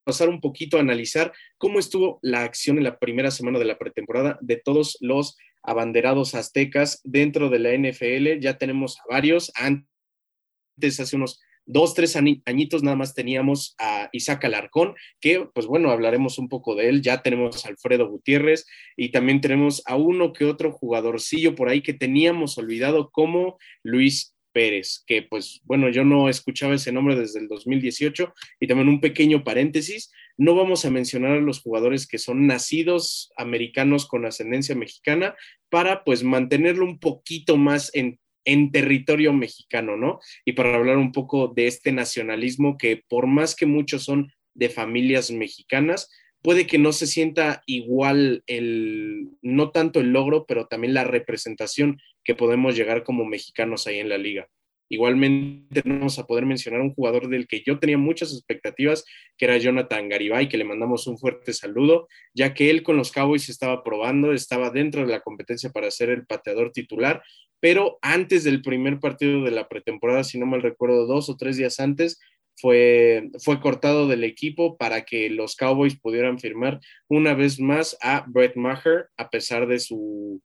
pasar 0.03 0.29
un 0.29 0.39
poquito 0.39 0.77
a 0.77 0.81
analizar 0.81 1.33
cómo 1.57 1.79
estuvo 1.79 2.19
la 2.21 2.43
acción 2.43 2.77
en 2.77 2.83
la 2.83 2.99
primera 2.99 3.31
semana 3.31 3.57
de 3.57 3.65
la 3.65 3.79
pretemporada 3.79 4.37
de 4.41 4.57
todos 4.57 4.95
los 5.01 5.35
abanderados 5.65 6.35
aztecas 6.35 7.01
dentro 7.03 7.49
de 7.49 7.59
la 7.59 7.73
NFL. 7.73 8.39
Ya 8.39 8.57
tenemos 8.57 8.99
a 8.99 9.03
varios. 9.09 9.51
Antes, 9.55 10.99
hace 10.99 11.15
unos 11.15 11.41
dos, 11.65 11.93
tres 11.93 12.15
añitos 12.15 12.83
nada 12.83 12.95
más 12.95 13.13
teníamos 13.13 13.75
a 13.79 14.09
Isaac 14.11 14.45
Alarcón, 14.45 14.95
que 15.19 15.47
pues 15.53 15.65
bueno, 15.65 15.91
hablaremos 15.91 16.37
un 16.37 16.47
poco 16.47 16.75
de 16.75 16.89
él. 16.89 17.01
Ya 17.01 17.21
tenemos 17.21 17.65
a 17.65 17.69
Alfredo 17.69 18.07
Gutiérrez 18.07 18.65
y 18.95 19.09
también 19.09 19.41
tenemos 19.41 19.81
a 19.85 19.95
uno 19.95 20.33
que 20.33 20.45
otro 20.45 20.71
jugadorcillo 20.71 21.55
por 21.55 21.69
ahí 21.69 21.81
que 21.81 21.93
teníamos 21.93 22.57
olvidado 22.57 23.09
como 23.11 23.57
Luis 23.83 24.35
Pérez, 24.55 25.03
que 25.05 25.21
pues 25.21 25.61
bueno, 25.65 25.89
yo 25.89 26.05
no 26.05 26.29
escuchaba 26.29 26.75
ese 26.75 26.93
nombre 26.93 27.15
desde 27.15 27.39
el 27.39 27.49
2018 27.49 28.33
y 28.61 28.67
también 28.67 28.87
un 28.87 29.01
pequeño 29.01 29.43
paréntesis, 29.43 30.11
no 30.37 30.55
vamos 30.55 30.85
a 30.85 30.91
mencionar 30.91 31.31
a 31.31 31.41
los 31.41 31.61
jugadores 31.61 32.07
que 32.07 32.17
son 32.17 32.47
nacidos 32.47 33.31
americanos 33.37 34.07
con 34.07 34.25
ascendencia 34.25 34.75
mexicana 34.75 35.35
para 35.69 36.03
pues 36.03 36.23
mantenerlo 36.23 36.85
un 36.85 36.99
poquito 36.99 37.57
más 37.57 37.91
en, 37.93 38.19
en 38.45 38.71
territorio 38.71 39.33
mexicano, 39.33 39.97
¿no? 39.97 40.19
Y 40.45 40.53
para 40.53 40.75
hablar 40.75 40.97
un 40.97 41.11
poco 41.11 41.47
de 41.47 41.67
este 41.67 41.91
nacionalismo 41.91 42.77
que 42.77 43.03
por 43.07 43.27
más 43.27 43.55
que 43.55 43.65
muchos 43.65 44.03
son 44.03 44.31
de 44.53 44.69
familias 44.69 45.31
mexicanas, 45.31 46.09
puede 46.41 46.67
que 46.67 46.77
no 46.77 46.91
se 46.91 47.07
sienta 47.07 47.63
igual 47.65 48.43
el, 48.45 49.31
no 49.41 49.71
tanto 49.71 49.99
el 49.99 50.11
logro, 50.11 50.45
pero 50.45 50.67
también 50.67 50.93
la 50.93 51.03
representación 51.03 51.99
que 52.23 52.35
podemos 52.35 52.75
llegar 52.75 53.03
como 53.03 53.25
mexicanos 53.25 53.87
ahí 53.87 53.99
en 53.99 54.09
la 54.09 54.17
liga. 54.17 54.47
Igualmente 54.89 55.81
vamos 55.83 56.19
a 56.19 56.27
poder 56.27 56.45
mencionar 56.45 56.81
un 56.81 56.93
jugador 56.93 57.27
del 57.27 57.47
que 57.47 57.63
yo 57.65 57.79
tenía 57.79 57.97
muchas 57.97 58.33
expectativas, 58.33 59.03
que 59.37 59.45
era 59.45 59.57
Jonathan 59.57 60.09
Garibay, 60.09 60.47
que 60.47 60.57
le 60.57 60.63
mandamos 60.63 61.07
un 61.07 61.17
fuerte 61.17 61.53
saludo, 61.53 62.07
ya 62.33 62.53
que 62.53 62.69
él 62.69 62.83
con 62.83 62.97
los 62.97 63.11
Cowboys 63.11 63.49
estaba 63.49 63.83
probando, 63.83 64.31
estaba 64.31 64.69
dentro 64.69 65.01
de 65.01 65.11
la 65.11 65.21
competencia 65.21 65.71
para 65.71 65.89
ser 65.89 66.09
el 66.09 66.25
pateador 66.25 66.71
titular, 66.71 67.23
pero 67.59 67.97
antes 68.01 68.43
del 68.43 68.61
primer 68.61 68.99
partido 68.99 69.43
de 69.43 69.51
la 69.51 69.67
pretemporada, 69.67 70.23
si 70.23 70.37
no 70.37 70.45
mal 70.45 70.61
recuerdo, 70.61 71.07
dos 71.07 71.29
o 71.29 71.37
tres 71.37 71.57
días 71.57 71.79
antes, 71.79 72.19
fue, 72.57 73.29
fue 73.39 73.59
cortado 73.59 74.07
del 74.07 74.23
equipo 74.23 74.77
para 74.77 75.03
que 75.03 75.29
los 75.29 75.55
Cowboys 75.55 75.99
pudieran 75.99 76.39
firmar 76.39 76.79
una 77.07 77.33
vez 77.33 77.59
más 77.59 77.97
a 78.01 78.23
Brett 78.27 78.55
Maher 78.55 79.09
a 79.17 79.29
pesar 79.29 79.67
de 79.67 79.79
su, 79.79 80.41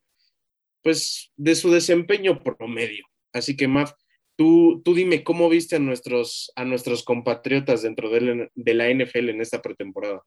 pues, 0.82 1.30
de 1.37 1.54
su 1.54 1.70
desempeño 1.70 2.42
promedio. 2.42 3.04
Así 3.32 3.56
que, 3.56 3.68
Maf, 3.68 3.92
tú, 4.40 4.80
tú 4.82 4.94
dime 4.94 5.23
cómo 5.23 5.50
viste 5.50 5.76
a 5.76 5.80
nuestros, 5.80 6.50
a 6.56 6.64
nuestros 6.64 7.02
compatriotas 7.02 7.82
dentro 7.82 8.09
de, 8.09 8.49
de 8.54 8.75
la 8.75 8.88
NFL 8.88 9.28
en 9.28 9.42
esta 9.42 9.61
pretemporada. 9.61 10.23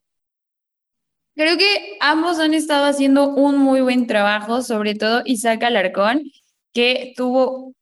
Creo 1.35 1.57
que 1.57 1.97
ambos 1.99 2.37
han 2.37 2.53
estado 2.53 2.85
haciendo 2.85 3.29
un 3.29 3.57
muy 3.57 3.81
buen 3.81 4.05
trabajo, 4.05 4.61
sobre 4.61 4.93
todo 4.93 5.23
Isaac 5.25 5.63
Alarcón, 5.63 6.31
que 6.75 7.15
tuvo 7.17 7.73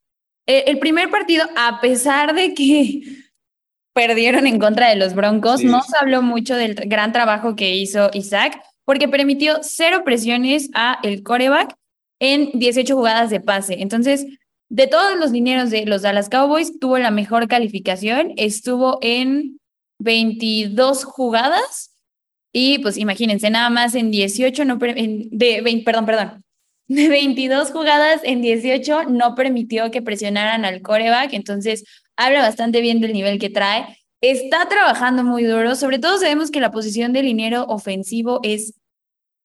eh, 0.48 0.64
el 0.68 0.80
primer 0.80 1.10
partido, 1.10 1.46
a 1.58 1.82
pesar 1.82 2.34
de 2.34 2.54
que 2.54 3.02
perdieron 3.94 4.48
en 4.48 4.58
contra 4.58 4.88
de 4.88 4.96
los 4.96 5.14
Broncos. 5.14 5.66
No 5.66 5.82
se 5.82 5.98
habló 6.00 6.22
mucho 6.22 6.56
del 6.56 6.76
gran 6.76 7.12
trabajo 7.12 7.58
que 7.58 7.76
hizo 7.76 8.10
Isaac, 8.14 8.58
porque 8.86 9.10
permitió 9.10 9.60
cero 9.64 10.04
presiones 10.06 10.70
a 10.76 10.98
el 11.04 11.24
coreback 11.24 11.76
en 12.22 12.52
18 12.54 12.96
jugadas 12.96 13.30
de 13.32 13.42
pase. 13.42 13.82
Entonces, 13.82 14.26
de 14.72 14.88
todos 14.88 15.18
los 15.18 15.34
dineros 15.34 15.70
de 15.70 15.86
los 15.86 16.01
Dallas 16.01 16.30
Cowboys, 16.30 16.80
tuvo 16.80 16.98
la 16.98 17.12
mejor 17.12 17.50
calificación. 17.50 18.32
Estuvo 18.38 19.00
en 19.01 19.60
22 20.00 21.04
jugadas 21.04 21.94
y 22.54 22.80
pues 22.80 22.98
imagínense, 22.98 23.50
nada 23.50 23.70
más 23.70 23.96
en 23.96 24.12
18, 24.12 24.63
no, 24.63 24.78
de 24.78 25.82
perdón, 25.84 26.06
perdón, 26.06 26.44
de 26.88 27.10
22 27.10 27.72
jugadas 27.72 28.22
en 28.24 28.42
18 28.42 29.10
no 29.10 29.36
permitió 29.36 29.92
que 29.92 30.01
presionaran 30.01 30.63
al 30.63 30.82
coreback. 30.82 31.34
Entonces, 31.34 31.84
habla 32.16 32.40
bastante 32.40 32.80
bien 32.80 33.01
del 33.01 33.12
nivel 33.12 33.40
que 33.40 33.50
trae. 33.50 33.98
Está 34.22 34.70
trabajando 34.70 35.25
muy 35.25 35.44
duro, 35.44 35.75
sobre 35.75 36.00
todo 36.00 36.18
sabemos 36.18 36.50
que 36.50 36.62
la 36.62 36.72
posición 36.72 37.12
de 37.12 37.24
liniero 37.24 37.66
ofensivo 37.66 38.40
es 38.44 38.74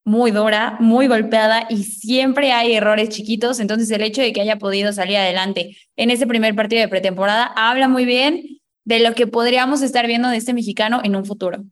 muy 0.07 0.31
dura, 0.31 0.77
muy 0.79 1.09
golpeada 1.09 1.67
y 1.69 1.83
siempre 1.83 2.53
hay 2.53 2.75
errores 2.75 3.09
chiquitos, 3.09 3.59
entonces 3.59 3.91
el 3.91 4.03
hecho 4.03 4.23
de 4.23 4.33
que 4.33 4.41
haya 4.41 4.57
podido 4.57 4.93
salir 4.93 5.17
adelante 5.17 5.77
en 5.97 6.11
ese 6.11 6.29
primer 6.29 6.55
partido 6.55 6.81
de 6.81 6.89
pretemporada 6.89 7.53
habla 7.57 7.89
muy 7.89 8.05
bien 8.05 8.61
de 8.85 9.01
lo 9.01 9.15
que 9.15 9.27
podríamos 9.27 9.83
estar 9.83 10.07
viendo 10.07 10.29
de 10.29 10.37
este 10.37 10.55
mexicano 10.55 11.01
en 11.03 11.17
un 11.17 11.27
futuro. 11.27 11.65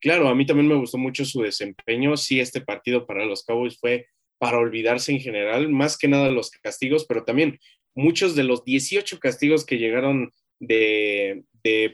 Claro, 0.00 0.28
a 0.28 0.34
mí 0.34 0.44
también 0.44 0.68
me 0.68 0.74
gustó 0.74 0.98
mucho 0.98 1.24
su 1.24 1.40
desempeño. 1.40 2.14
Sí, 2.18 2.40
este 2.40 2.60
partido 2.60 3.06
para 3.06 3.24
los 3.24 3.42
Cowboys 3.42 3.78
fue 3.80 4.06
para 4.38 4.58
olvidarse 4.58 5.10
en 5.12 5.20
general, 5.20 5.70
más 5.70 5.96
que 5.96 6.08
nada 6.08 6.30
los 6.30 6.50
castigos, 6.50 7.06
pero 7.08 7.24
también 7.24 7.58
muchos 7.94 8.36
de 8.36 8.44
los 8.44 8.64
18 8.66 9.18
castigos 9.18 9.64
que 9.64 9.78
llegaron 9.78 10.30
de, 10.60 11.42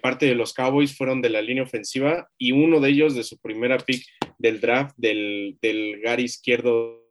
parte 0.02 0.26
de 0.26 0.34
los 0.34 0.52
Cowboys 0.52 0.96
fueron 0.96 1.22
de 1.22 1.30
la 1.30 1.42
línea 1.42 1.62
ofensiva 1.62 2.28
y 2.38 2.52
uno 2.52 2.80
de 2.80 2.90
ellos 2.90 3.14
de 3.14 3.24
su 3.24 3.38
primera 3.38 3.78
pick 3.78 4.04
del 4.38 4.60
draft 4.60 4.94
del, 4.96 5.56
del 5.60 6.00
Gary 6.00 6.24
izquierdo 6.24 7.04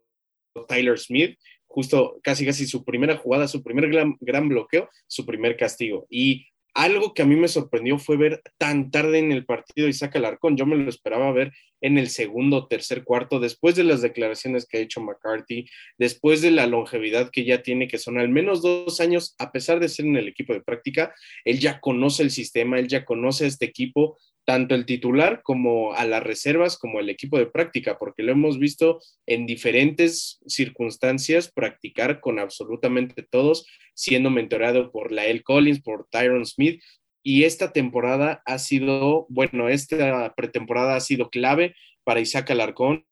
Tyler 0.67 1.00
Smith, 1.00 1.38
justo 1.67 2.20
casi 2.24 2.46
casi 2.46 2.67
su 2.67 2.84
primera 2.84 3.17
jugada, 3.17 3.48
su 3.48 3.63
primer 3.63 3.89
gran, 3.89 4.15
gran 4.20 4.48
bloqueo, 4.48 4.89
su 5.08 5.25
primer 5.25 5.58
castigo. 5.58 6.05
Y 6.10 6.46
algo 6.73 7.13
que 7.13 7.21
a 7.21 7.25
mí 7.25 7.35
me 7.35 7.47
sorprendió 7.47 7.99
fue 7.99 8.17
ver 8.17 8.41
tan 8.57 8.89
tarde 8.89 9.19
en 9.19 9.31
el 9.31 9.45
partido 9.45 9.87
Isaac 9.87 10.15
Alarcón. 10.15 10.57
Yo 10.57 10.65
me 10.65 10.75
lo 10.75 10.89
esperaba 10.89 11.31
ver 11.31 11.53
en 11.81 11.97
el 11.97 12.09
segundo, 12.09 12.67
tercer 12.67 13.03
cuarto, 13.03 13.39
después 13.39 13.75
de 13.75 13.83
las 13.83 14.01
declaraciones 14.01 14.65
que 14.65 14.77
ha 14.77 14.81
hecho 14.81 15.01
McCarthy, 15.01 15.65
después 15.97 16.41
de 16.41 16.49
la 16.49 16.65
longevidad 16.65 17.29
que 17.29 17.43
ya 17.43 17.61
tiene, 17.61 17.89
que 17.89 17.97
son 17.97 18.17
al 18.17 18.29
menos 18.29 18.61
dos 18.61 19.01
años, 19.01 19.35
a 19.37 19.51
pesar 19.51 19.81
de 19.81 19.89
ser 19.89 20.05
en 20.05 20.15
el 20.15 20.29
equipo 20.29 20.53
de 20.53 20.61
práctica, 20.61 21.13
él 21.43 21.59
ya 21.59 21.81
conoce 21.81 22.23
el 22.23 22.31
sistema, 22.31 22.79
él 22.79 22.87
ya 22.87 23.03
conoce 23.03 23.43
a 23.43 23.47
este 23.49 23.65
equipo, 23.65 24.17
tanto 24.45 24.75
el 24.75 24.85
titular 24.85 25.41
como 25.43 25.93
a 25.93 26.05
las 26.05 26.23
reservas, 26.23 26.77
como 26.77 27.00
el 27.00 27.09
equipo 27.09 27.38
de 27.38 27.45
práctica, 27.45 27.97
porque 27.97 28.23
lo 28.23 28.31
hemos 28.31 28.59
visto 28.59 29.00
en 29.25 29.45
diferentes 29.45 30.39
circunstancias 30.47 31.51
practicar 31.51 32.19
con 32.19 32.39
absolutamente 32.39 33.23
todos, 33.23 33.65
siendo 33.93 34.29
mentorado 34.29 34.91
por 34.91 35.12
Lael 35.12 35.43
Collins, 35.43 35.81
por 35.81 36.07
Tyron 36.09 36.45
Smith, 36.45 36.81
y 37.23 37.45
esta 37.45 37.71
temporada 37.71 38.41
ha 38.45 38.59
sido, 38.59 39.25
bueno, 39.29 39.69
esta 39.69 40.33
pretemporada 40.35 40.95
ha 40.95 41.00
sido 41.00 41.29
clave 41.29 41.73
para 42.03 42.19
Isaac 42.19 42.51
Alarcón, 42.51 43.05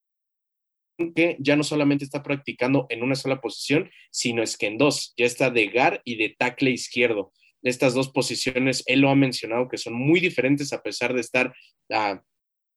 que 1.15 1.38
ya 1.39 1.55
no 1.55 1.63
solamente 1.63 2.03
está 2.03 2.21
practicando 2.21 2.88
en 2.89 3.03
una 3.03 3.15
sola 3.15 3.39
posición, 3.39 3.89
sino 4.11 4.43
es 4.43 4.57
que 4.57 4.67
en 4.67 4.77
dos, 4.77 5.13
ya 5.17 5.25
está 5.25 5.50
de 5.50 5.67
gar 5.67 6.01
y 6.03 6.17
de 6.17 6.35
tackle 6.38 6.71
izquierdo 6.71 7.31
estas 7.63 7.93
dos 7.93 8.09
posiciones, 8.09 8.83
él 8.87 9.01
lo 9.01 9.09
ha 9.09 9.15
mencionado 9.15 9.67
que 9.67 9.77
son 9.77 9.93
muy 9.93 10.19
diferentes 10.19 10.73
a 10.73 10.81
pesar 10.81 11.13
de 11.13 11.21
estar 11.21 11.53
a 11.91 12.21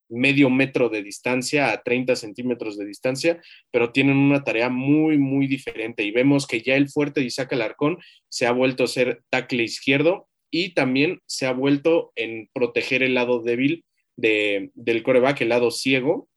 medio 0.09 0.49
metro 0.49 0.89
de 0.89 1.01
distancia, 1.01 1.71
a 1.71 1.81
30 1.81 2.15
centímetros 2.15 2.77
de 2.77 2.85
distancia, 2.85 3.41
pero 3.71 3.91
tienen 3.91 4.17
una 4.17 4.43
tarea 4.43 4.69
muy, 4.69 5.17
muy 5.17 5.47
diferente. 5.47 6.03
Y 6.03 6.11
vemos 6.11 6.47
que 6.47 6.61
ya 6.61 6.75
el 6.75 6.89
fuerte 6.89 7.21
Isaac 7.21 7.53
Alarcón 7.53 7.97
se 8.29 8.45
ha 8.45 8.51
vuelto 8.51 8.83
a 8.83 8.87
ser 8.87 9.23
tackle 9.29 9.63
izquierdo 9.63 10.27
y 10.51 10.73
también 10.73 11.21
se 11.25 11.47
ha 11.47 11.53
vuelto 11.53 12.11
en 12.15 12.49
proteger 12.53 13.03
el 13.03 13.15
lado 13.15 13.41
débil 13.41 13.83
de, 14.15 14.71
del 14.75 15.03
coreback, 15.03 15.41
el 15.41 15.49
lado 15.49 15.71
ciego, 15.71 16.29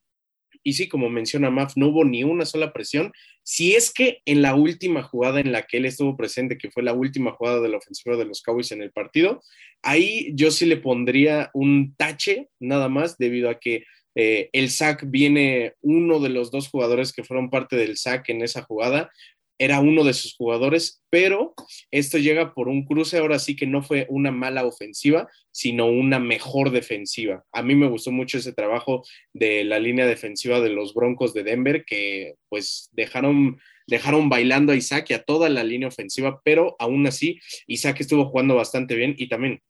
Y 0.62 0.74
sí, 0.74 0.88
como 0.88 1.08
menciona 1.10 1.50
Maf, 1.50 1.76
no 1.76 1.88
hubo 1.88 2.04
ni 2.04 2.24
una 2.24 2.44
sola 2.44 2.72
presión. 2.72 3.12
Si 3.42 3.74
es 3.74 3.92
que 3.92 4.20
en 4.24 4.42
la 4.42 4.54
última 4.54 5.02
jugada 5.02 5.40
en 5.40 5.52
la 5.52 5.62
que 5.62 5.78
él 5.78 5.86
estuvo 5.86 6.16
presente, 6.16 6.58
que 6.58 6.70
fue 6.70 6.82
la 6.82 6.92
última 6.92 7.32
jugada 7.32 7.60
de 7.60 7.68
la 7.68 7.78
ofensiva 7.78 8.16
de 8.16 8.24
los 8.24 8.42
Cowboys 8.42 8.72
en 8.72 8.82
el 8.82 8.92
partido, 8.92 9.42
ahí 9.82 10.30
yo 10.34 10.50
sí 10.50 10.66
le 10.66 10.76
pondría 10.76 11.50
un 11.54 11.94
tache 11.96 12.48
nada 12.60 12.88
más, 12.88 13.18
debido 13.18 13.48
a 13.50 13.58
que 13.58 13.84
eh, 14.14 14.50
el 14.52 14.70
sack 14.70 15.04
viene 15.06 15.74
uno 15.80 16.18
de 16.18 16.28
los 16.28 16.50
dos 16.50 16.68
jugadores 16.68 17.12
que 17.12 17.22
fueron 17.22 17.50
parte 17.50 17.76
del 17.76 17.96
sack 17.96 18.28
en 18.30 18.42
esa 18.42 18.62
jugada, 18.62 19.10
era 19.58 19.80
uno 19.80 20.04
de 20.04 20.14
sus 20.14 20.34
jugadores, 20.36 21.02
pero 21.10 21.54
esto 21.90 22.16
llega 22.16 22.54
por 22.54 22.68
un 22.68 22.84
cruce, 22.84 23.18
ahora 23.18 23.38
sí 23.40 23.56
que 23.56 23.66
no 23.66 23.82
fue 23.82 24.06
una 24.08 24.30
mala 24.30 24.64
ofensiva, 24.64 25.28
sino 25.50 25.86
una 25.86 26.20
mejor 26.20 26.70
defensiva. 26.70 27.44
A 27.52 27.62
mí 27.62 27.74
me 27.74 27.88
gustó 27.88 28.12
mucho 28.12 28.38
ese 28.38 28.52
trabajo 28.52 29.04
de 29.32 29.64
la 29.64 29.80
línea 29.80 30.06
defensiva 30.06 30.60
de 30.60 30.70
los 30.70 30.94
Broncos 30.94 31.34
de 31.34 31.42
Denver, 31.42 31.84
que 31.84 32.34
pues 32.48 32.88
dejaron, 32.92 33.58
dejaron 33.88 34.28
bailando 34.28 34.72
a 34.72 34.76
Isaac 34.76 35.06
y 35.10 35.14
a 35.14 35.24
toda 35.24 35.48
la 35.48 35.64
línea 35.64 35.88
ofensiva, 35.88 36.40
pero 36.44 36.76
aún 36.78 37.06
así 37.06 37.40
Isaac 37.66 38.00
estuvo 38.00 38.26
jugando 38.26 38.54
bastante 38.54 38.94
bien 38.94 39.14
y 39.18 39.28
también 39.28 39.60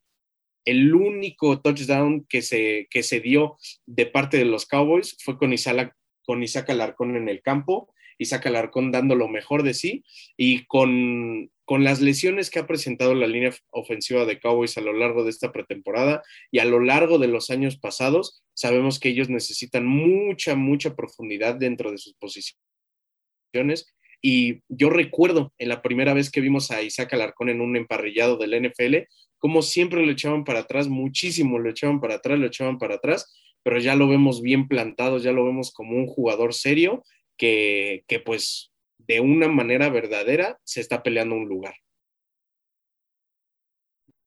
el 0.66 0.94
único 0.94 1.62
touchdown 1.62 2.26
que 2.28 2.42
se, 2.42 2.88
que 2.90 3.02
se 3.02 3.20
dio 3.20 3.56
de 3.86 4.04
parte 4.04 4.36
de 4.36 4.44
los 4.44 4.66
Cowboys 4.66 5.16
fue 5.24 5.38
con 5.38 5.54
Isaac, 5.54 5.94
con 6.22 6.42
Isaac 6.42 6.68
Alarcón 6.68 7.16
en 7.16 7.30
el 7.30 7.40
campo 7.40 7.90
Isaac 8.18 8.46
Alarcón 8.46 8.92
dando 8.92 9.14
lo 9.14 9.28
mejor 9.28 9.62
de 9.62 9.74
sí 9.74 10.04
y 10.36 10.64
con, 10.66 11.50
con 11.64 11.84
las 11.84 12.00
lesiones 12.00 12.50
que 12.50 12.58
ha 12.58 12.66
presentado 12.66 13.14
la 13.14 13.26
línea 13.26 13.54
ofensiva 13.70 14.24
de 14.24 14.40
Cowboys 14.40 14.76
a 14.76 14.80
lo 14.80 14.92
largo 14.92 15.24
de 15.24 15.30
esta 15.30 15.52
pretemporada 15.52 16.22
y 16.50 16.58
a 16.58 16.64
lo 16.64 16.80
largo 16.80 17.18
de 17.18 17.28
los 17.28 17.50
años 17.50 17.78
pasados, 17.78 18.42
sabemos 18.54 18.98
que 18.98 19.10
ellos 19.10 19.28
necesitan 19.28 19.86
mucha, 19.86 20.56
mucha 20.56 20.94
profundidad 20.94 21.54
dentro 21.54 21.90
de 21.90 21.98
sus 21.98 22.14
posiciones. 22.14 22.58
Y 24.20 24.62
yo 24.68 24.90
recuerdo 24.90 25.52
en 25.58 25.68
la 25.68 25.80
primera 25.80 26.12
vez 26.12 26.30
que 26.30 26.40
vimos 26.40 26.70
a 26.70 26.82
Isaac 26.82 27.12
Alarcón 27.12 27.50
en 27.50 27.60
un 27.60 27.76
emparrillado 27.76 28.36
del 28.36 28.68
NFL, 28.68 29.06
como 29.38 29.62
siempre 29.62 30.04
lo 30.04 30.10
echaban 30.10 30.44
para 30.44 30.60
atrás, 30.60 30.88
muchísimo 30.88 31.58
lo 31.58 31.70
echaban 31.70 32.00
para 32.00 32.16
atrás, 32.16 32.38
lo 32.38 32.46
echaban 32.46 32.78
para 32.78 32.96
atrás, 32.96 33.32
pero 33.62 33.78
ya 33.78 33.94
lo 33.94 34.08
vemos 34.08 34.42
bien 34.42 34.66
plantado, 34.66 35.18
ya 35.18 35.32
lo 35.32 35.44
vemos 35.44 35.72
como 35.72 35.96
un 35.96 36.06
jugador 36.06 36.54
serio 36.54 37.04
que, 37.38 38.04
pues 38.26 38.70
de 38.98 39.20
una 39.20 39.48
manera 39.48 39.88
verdadera 39.88 40.58
se 40.64 40.80
está 40.80 41.02
peleando 41.02 41.34
un 41.36 41.48
lugar. 41.48 41.74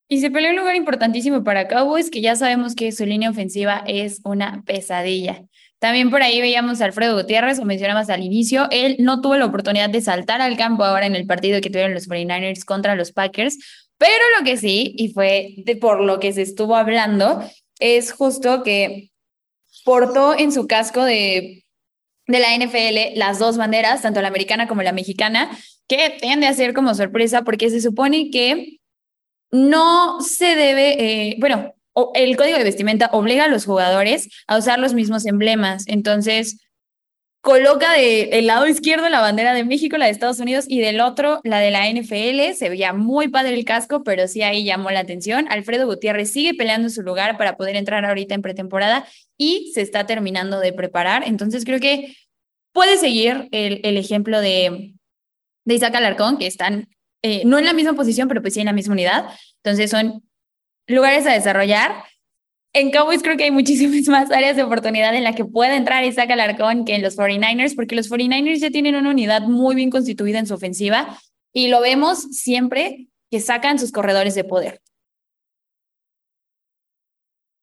Y 0.07 0.19
se 0.19 0.31
peleó 0.31 0.49
un 0.49 0.57
lugar 0.57 0.75
importantísimo 0.75 1.43
para 1.43 1.67
Cowboys, 1.67 2.09
que 2.09 2.21
ya 2.21 2.35
sabemos 2.35 2.75
que 2.75 2.91
su 2.91 3.05
línea 3.05 3.29
ofensiva 3.29 3.83
es 3.85 4.19
una 4.25 4.63
pesadilla. 4.65 5.43
También 5.79 6.09
por 6.09 6.21
ahí 6.21 6.41
veíamos 6.41 6.81
a 6.81 6.85
Alfredo 6.85 7.15
Gutiérrez, 7.15 7.59
o 7.59 7.65
mencionabas 7.65 8.09
al 8.09 8.23
inicio, 8.23 8.67
él 8.71 8.97
no 8.99 9.21
tuvo 9.21 9.35
la 9.37 9.45
oportunidad 9.45 9.89
de 9.89 10.01
saltar 10.01 10.41
al 10.41 10.57
campo 10.57 10.83
ahora 10.83 11.05
en 11.05 11.15
el 11.15 11.25
partido 11.27 11.61
que 11.61 11.69
tuvieron 11.69 11.93
los 11.93 12.09
49ers 12.09 12.65
contra 12.65 12.95
los 12.95 13.11
Packers, 13.13 13.57
pero 13.97 14.23
lo 14.37 14.43
que 14.43 14.57
sí, 14.57 14.93
y 14.97 15.13
fue 15.13 15.53
de 15.57 15.75
por 15.75 16.01
lo 16.01 16.19
que 16.19 16.33
se 16.33 16.41
estuvo 16.41 16.75
hablando, 16.75 17.43
es 17.79 18.11
justo 18.11 18.63
que 18.63 19.11
portó 19.85 20.37
en 20.37 20.51
su 20.51 20.67
casco 20.67 21.03
de 21.03 21.63
de 22.27 22.39
la 22.39 22.55
NFL 22.55 23.17
las 23.17 23.39
dos 23.39 23.57
banderas, 23.57 24.01
tanto 24.01 24.21
la 24.21 24.27
americana 24.27 24.67
como 24.67 24.83
la 24.83 24.91
mexicana, 24.91 25.49
que 25.87 26.17
tiende 26.21 26.47
a 26.47 26.53
ser 26.53 26.73
como 26.73 26.93
sorpresa 26.95 27.43
porque 27.43 27.69
se 27.69 27.81
supone 27.81 28.29
que 28.29 28.79
no 29.51 30.21
se 30.21 30.55
debe, 30.55 31.29
eh, 31.29 31.35
bueno, 31.39 31.73
el 32.15 32.37
código 32.37 32.57
de 32.57 32.63
vestimenta 32.63 33.09
obliga 33.11 33.45
a 33.45 33.49
los 33.49 33.65
jugadores 33.65 34.29
a 34.47 34.57
usar 34.57 34.79
los 34.79 34.93
mismos 34.93 35.25
emblemas. 35.25 35.83
Entonces, 35.87 36.61
coloca 37.41 37.93
del 37.93 38.45
lado 38.45 38.67
izquierdo 38.67 39.09
la 39.09 39.19
bandera 39.19 39.53
de 39.53 39.63
México, 39.63 39.97
la 39.97 40.05
de 40.05 40.11
Estados 40.11 40.39
Unidos, 40.39 40.65
y 40.67 40.79
del 40.79 41.01
otro 41.01 41.41
la 41.43 41.59
de 41.59 41.71
la 41.71 41.89
NFL. 41.89 42.55
Se 42.55 42.69
veía 42.69 42.93
muy 42.93 43.27
padre 43.27 43.55
el 43.55 43.65
casco, 43.65 44.03
pero 44.03 44.27
sí 44.27 44.43
ahí 44.43 44.63
llamó 44.63 44.91
la 44.91 44.99
atención. 44.99 45.47
Alfredo 45.49 45.87
Gutiérrez 45.87 46.31
sigue 46.31 46.53
peleando 46.53 46.89
su 46.89 47.01
lugar 47.01 47.37
para 47.37 47.57
poder 47.57 47.75
entrar 47.75 48.05
ahorita 48.05 48.35
en 48.35 48.41
pretemporada 48.41 49.05
y 49.37 49.71
se 49.73 49.81
está 49.81 50.05
terminando 50.05 50.59
de 50.59 50.71
preparar. 50.71 51.23
Entonces 51.25 51.65
creo 51.65 51.79
que 51.79 52.15
puede 52.73 52.97
seguir 52.97 53.49
el, 53.51 53.81
el 53.83 53.97
ejemplo 53.97 54.39
de, 54.39 54.93
de 55.65 55.73
Isaac 55.73 55.95
Alarcón, 55.95 56.37
que 56.37 56.47
están 56.47 56.89
eh, 57.23 57.43
no 57.45 57.57
en 57.57 57.65
la 57.65 57.73
misma 57.73 57.93
posición, 57.93 58.27
pero 58.27 58.41
pues 58.41 58.53
sí 58.53 58.59
en 58.59 58.67
la 58.67 58.73
misma 58.73 58.93
unidad. 58.93 59.25
Entonces 59.63 59.89
son 59.89 60.23
lugares 60.87 61.25
a 61.25 61.33
desarrollar 61.33 61.91
en 62.73 62.91
Cowboys 62.91 63.21
creo 63.21 63.37
que 63.37 63.43
hay 63.43 63.51
muchísimas 63.51 64.07
más 64.07 64.31
áreas 64.31 64.55
de 64.55 64.63
oportunidad 64.63 65.15
en 65.15 65.23
la 65.23 65.35
que 65.35 65.45
puede 65.45 65.75
entrar 65.75 66.03
Isaac 66.03 66.31
Alarcón 66.31 66.85
que 66.85 66.95
en 66.95 67.01
los 67.01 67.17
49ers, 67.17 67.75
porque 67.75 67.95
los 67.95 68.09
49ers 68.09 68.59
ya 68.59 68.69
tienen 68.69 68.95
una 68.95 69.09
unidad 69.09 69.41
muy 69.43 69.75
bien 69.75 69.89
constituida 69.89 70.39
en 70.39 70.47
su 70.47 70.53
ofensiva 70.53 71.19
y 71.53 71.67
lo 71.67 71.81
vemos 71.81 72.23
siempre 72.31 73.07
que 73.29 73.39
sacan 73.39 73.79
sus 73.79 73.91
corredores 73.91 74.35
de 74.35 74.43
poder. 74.43 74.81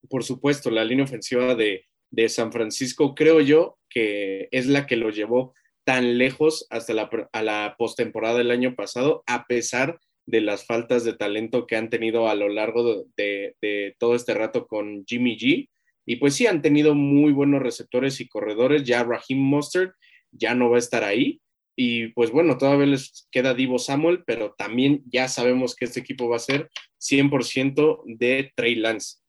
Por 0.08 0.24
supuesto, 0.24 0.70
la 0.70 0.84
línea 0.84 1.04
ofensiva 1.04 1.54
de, 1.54 1.86
de 2.10 2.28
San 2.28 2.52
Francisco 2.52 3.14
creo 3.14 3.40
yo 3.40 3.78
que 3.90 4.48
es 4.50 4.66
la 4.66 4.86
que 4.86 4.96
lo 4.96 5.10
llevó 5.10 5.54
tan 5.84 6.18
lejos 6.18 6.66
hasta 6.70 6.92
la, 6.92 7.10
a 7.32 7.42
la 7.42 7.74
postemporada 7.78 8.38
del 8.38 8.50
año 8.50 8.74
pasado, 8.74 9.22
a 9.26 9.46
pesar 9.46 9.98
de 10.28 10.42
las 10.42 10.66
faltas 10.66 11.04
de 11.04 11.14
talento 11.14 11.66
que 11.66 11.74
han 11.74 11.88
tenido 11.88 12.28
a 12.28 12.34
lo 12.34 12.50
largo 12.50 13.06
de, 13.16 13.96
todo 13.98 14.14
este 14.14 14.34
rato 14.34 14.66
con 14.66 15.06
Jimmy 15.06 15.38
G. 15.38 15.70
Y 16.04 16.16
pues 16.16 16.34
sí, 16.34 16.46
han 16.46 16.60
tenido 16.60 16.94
muy 16.94 17.32
buenos 17.32 17.62
receptores 17.62 18.20
y 18.20 18.28
corredores. 18.28 18.84
Ya 18.84 19.02
Raheem 19.04 19.38
Mustard 19.38 19.92
ya 20.30 20.54
no 20.54 20.68
va 20.68 20.76
a 20.76 20.80
estar 20.80 21.02
ahí. 21.02 21.40
Y 21.76 22.08
pues 22.08 22.30
bueno, 22.30 22.58
todavía 22.58 22.84
les 22.84 23.26
queda 23.30 23.54
Divo 23.54 23.78
Samuel, 23.78 24.22
pero 24.26 24.54
también 24.58 25.02
ya 25.06 25.28
sabemos 25.28 25.74
que 25.74 25.86
este 25.86 26.00
equipo 26.00 26.28
va 26.28 26.36
a 26.36 26.40
ser 26.40 26.68
100% 27.00 28.02
de 28.04 28.52
Trey 28.54 28.74
Lance. 28.74 29.20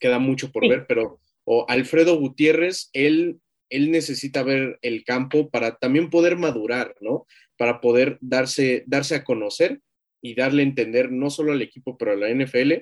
Queda 0.00 0.18
mucho 0.18 0.50
por 0.50 0.68
ver, 0.68 0.86
pero 0.88 1.20
o 1.44 1.66
Alfredo 1.68 2.18
Gutiérrez, 2.18 2.90
él, 2.94 3.40
él 3.68 3.92
necesita 3.92 4.42
ver 4.42 4.80
el 4.82 5.04
campo 5.04 5.50
para 5.50 5.76
también 5.76 6.10
poder 6.10 6.36
madurar, 6.36 6.96
¿no? 7.00 7.26
Para 7.56 7.80
poder 7.80 8.18
darse, 8.20 8.82
darse 8.88 9.14
a 9.14 9.22
conocer 9.22 9.80
y 10.22 10.34
darle 10.34 10.62
a 10.62 10.66
entender 10.66 11.10
no 11.10 11.30
solo 11.30 11.52
al 11.52 11.62
equipo, 11.62 11.96
pero 11.96 12.12
a 12.12 12.16
la 12.16 12.28
NFL, 12.28 12.72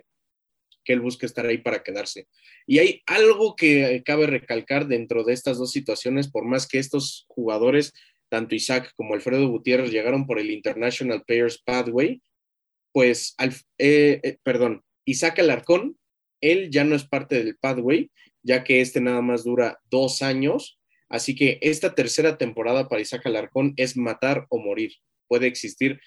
que 0.84 0.92
él 0.92 1.00
busca 1.00 1.26
estar 1.26 1.46
ahí 1.46 1.58
para 1.58 1.82
quedarse. 1.82 2.26
Y 2.66 2.78
hay 2.78 3.02
algo 3.06 3.56
que 3.56 4.02
cabe 4.04 4.26
recalcar 4.26 4.86
dentro 4.88 5.24
de 5.24 5.34
estas 5.34 5.58
dos 5.58 5.70
situaciones, 5.70 6.28
por 6.28 6.44
más 6.44 6.66
que 6.66 6.78
estos 6.78 7.26
jugadores, 7.28 7.92
tanto 8.28 8.54
Isaac 8.54 8.92
como 8.96 9.14
Alfredo 9.14 9.48
Gutiérrez, 9.48 9.90
llegaron 9.90 10.26
por 10.26 10.38
el 10.38 10.50
International 10.50 11.22
Players 11.26 11.62
Pathway, 11.62 12.22
pues, 12.92 13.34
eh, 13.78 14.20
eh, 14.22 14.38
perdón, 14.42 14.82
Isaac 15.04 15.38
Alarcón, 15.38 15.98
él 16.40 16.70
ya 16.70 16.84
no 16.84 16.94
es 16.94 17.04
parte 17.04 17.42
del 17.42 17.56
Pathway, 17.56 18.10
ya 18.42 18.64
que 18.64 18.80
este 18.80 19.00
nada 19.00 19.22
más 19.22 19.44
dura 19.44 19.78
dos 19.90 20.22
años. 20.22 20.78
Así 21.08 21.34
que 21.34 21.58
esta 21.62 21.94
tercera 21.94 22.38
temporada 22.38 22.88
para 22.88 23.00
Isaac 23.00 23.26
Alarcón 23.26 23.74
es 23.76 23.96
matar 23.96 24.46
o 24.50 24.58
morir. 24.58 24.92
Puede 25.26 25.46
existir 25.46 26.00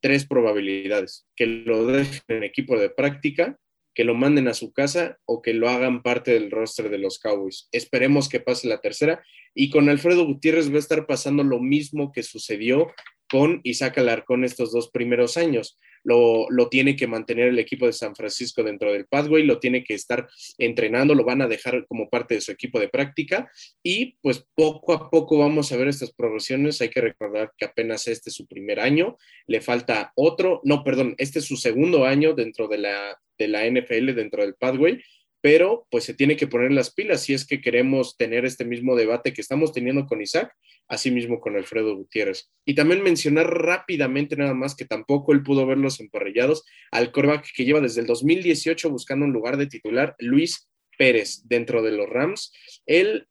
tres 0.00 0.26
probabilidades, 0.26 1.26
que 1.36 1.46
lo 1.46 1.86
dejen 1.86 2.20
en 2.28 2.44
equipo 2.44 2.78
de 2.78 2.90
práctica, 2.90 3.58
que 3.94 4.04
lo 4.04 4.14
manden 4.14 4.46
a 4.46 4.54
su 4.54 4.72
casa 4.72 5.18
o 5.24 5.42
que 5.42 5.54
lo 5.54 5.68
hagan 5.68 6.02
parte 6.02 6.32
del 6.32 6.50
roster 6.50 6.88
de 6.88 6.98
los 6.98 7.18
Cowboys. 7.18 7.68
Esperemos 7.72 8.28
que 8.28 8.38
pase 8.38 8.68
la 8.68 8.80
tercera. 8.80 9.24
Y 9.54 9.70
con 9.70 9.88
Alfredo 9.88 10.24
Gutiérrez 10.24 10.70
va 10.70 10.76
a 10.76 10.78
estar 10.78 11.06
pasando 11.06 11.42
lo 11.42 11.58
mismo 11.58 12.12
que 12.12 12.22
sucedió 12.22 12.92
con 13.28 13.60
Isaac 13.64 13.98
Alarcón 13.98 14.44
estos 14.44 14.72
dos 14.72 14.90
primeros 14.90 15.36
años 15.36 15.78
lo, 16.08 16.68
tiene 16.68 16.96
que 16.96 17.06
mantener 17.06 17.48
el 17.48 17.58
equipo 17.58 17.86
de 17.86 17.92
San 17.92 18.14
Francisco 18.14 18.62
dentro 18.62 18.92
del 18.92 19.06
pathway, 19.06 19.44
lo 19.44 19.58
tiene 19.58 19.84
que 19.84 19.94
estar 19.94 20.28
entrenando, 20.56 21.14
lo 21.14 21.24
van 21.24 21.42
a 21.42 21.48
dejar 21.48 21.86
como 21.86 22.08
parte 22.08 22.34
de 22.34 22.40
su 22.40 22.50
equipo 22.50 22.80
de 22.80 22.88
práctica 22.88 23.50
y 23.82 24.16
pues 24.22 24.44
poco 24.54 24.92
a 24.92 25.10
poco 25.10 25.38
vamos 25.38 25.70
a 25.72 25.76
ver 25.76 25.88
estas 25.88 26.12
progresiones. 26.12 26.80
Hay 26.80 26.88
que 26.88 27.00
recordar 27.00 27.52
que 27.56 27.66
apenas 27.66 28.08
este 28.08 28.30
es 28.30 28.36
su 28.36 28.46
primer 28.46 28.80
año, 28.80 29.16
le 29.46 29.60
falta 29.60 30.12
otro, 30.14 30.60
no, 30.64 30.82
perdón, 30.82 31.14
este 31.18 31.40
es 31.40 31.44
su 31.44 31.56
segundo 31.56 32.04
año 32.04 32.34
dentro 32.34 32.68
de 32.68 32.78
la, 32.78 33.18
de 33.36 33.48
la 33.48 33.66
NFL, 33.66 34.14
dentro 34.14 34.42
del 34.42 34.54
pathway 34.54 35.00
pero 35.40 35.86
pues 35.90 36.04
se 36.04 36.14
tiene 36.14 36.36
que 36.36 36.46
poner 36.46 36.72
las 36.72 36.92
pilas 36.92 37.22
si 37.22 37.34
es 37.34 37.46
que 37.46 37.60
queremos 37.60 38.16
tener 38.16 38.44
este 38.44 38.64
mismo 38.64 38.96
debate 38.96 39.32
que 39.32 39.40
estamos 39.40 39.72
teniendo 39.72 40.06
con 40.06 40.20
Isaac 40.20 40.52
asimismo 40.88 41.40
con 41.40 41.54
Alfredo 41.56 41.94
Gutiérrez. 41.94 42.50
Y 42.64 42.74
también 42.74 43.02
mencionar 43.02 43.46
rápidamente 43.46 44.36
nada 44.36 44.54
más 44.54 44.74
que 44.74 44.86
tampoco 44.86 45.32
él 45.32 45.42
pudo 45.42 45.66
ver 45.66 45.78
los 45.78 46.00
emparrillados 46.00 46.64
al 46.90 47.12
coreback 47.12 47.46
que 47.54 47.64
lleva 47.64 47.80
desde 47.80 48.00
el 48.00 48.06
2018 48.06 48.90
buscando 48.90 49.26
un 49.26 49.32
lugar 49.32 49.58
de 49.58 49.66
titular, 49.66 50.16
Luis 50.18 50.68
Pérez, 50.96 51.42
dentro 51.44 51.82
de 51.82 51.92
los 51.92 52.08
Rams. 52.08 52.52
Él 52.86 53.28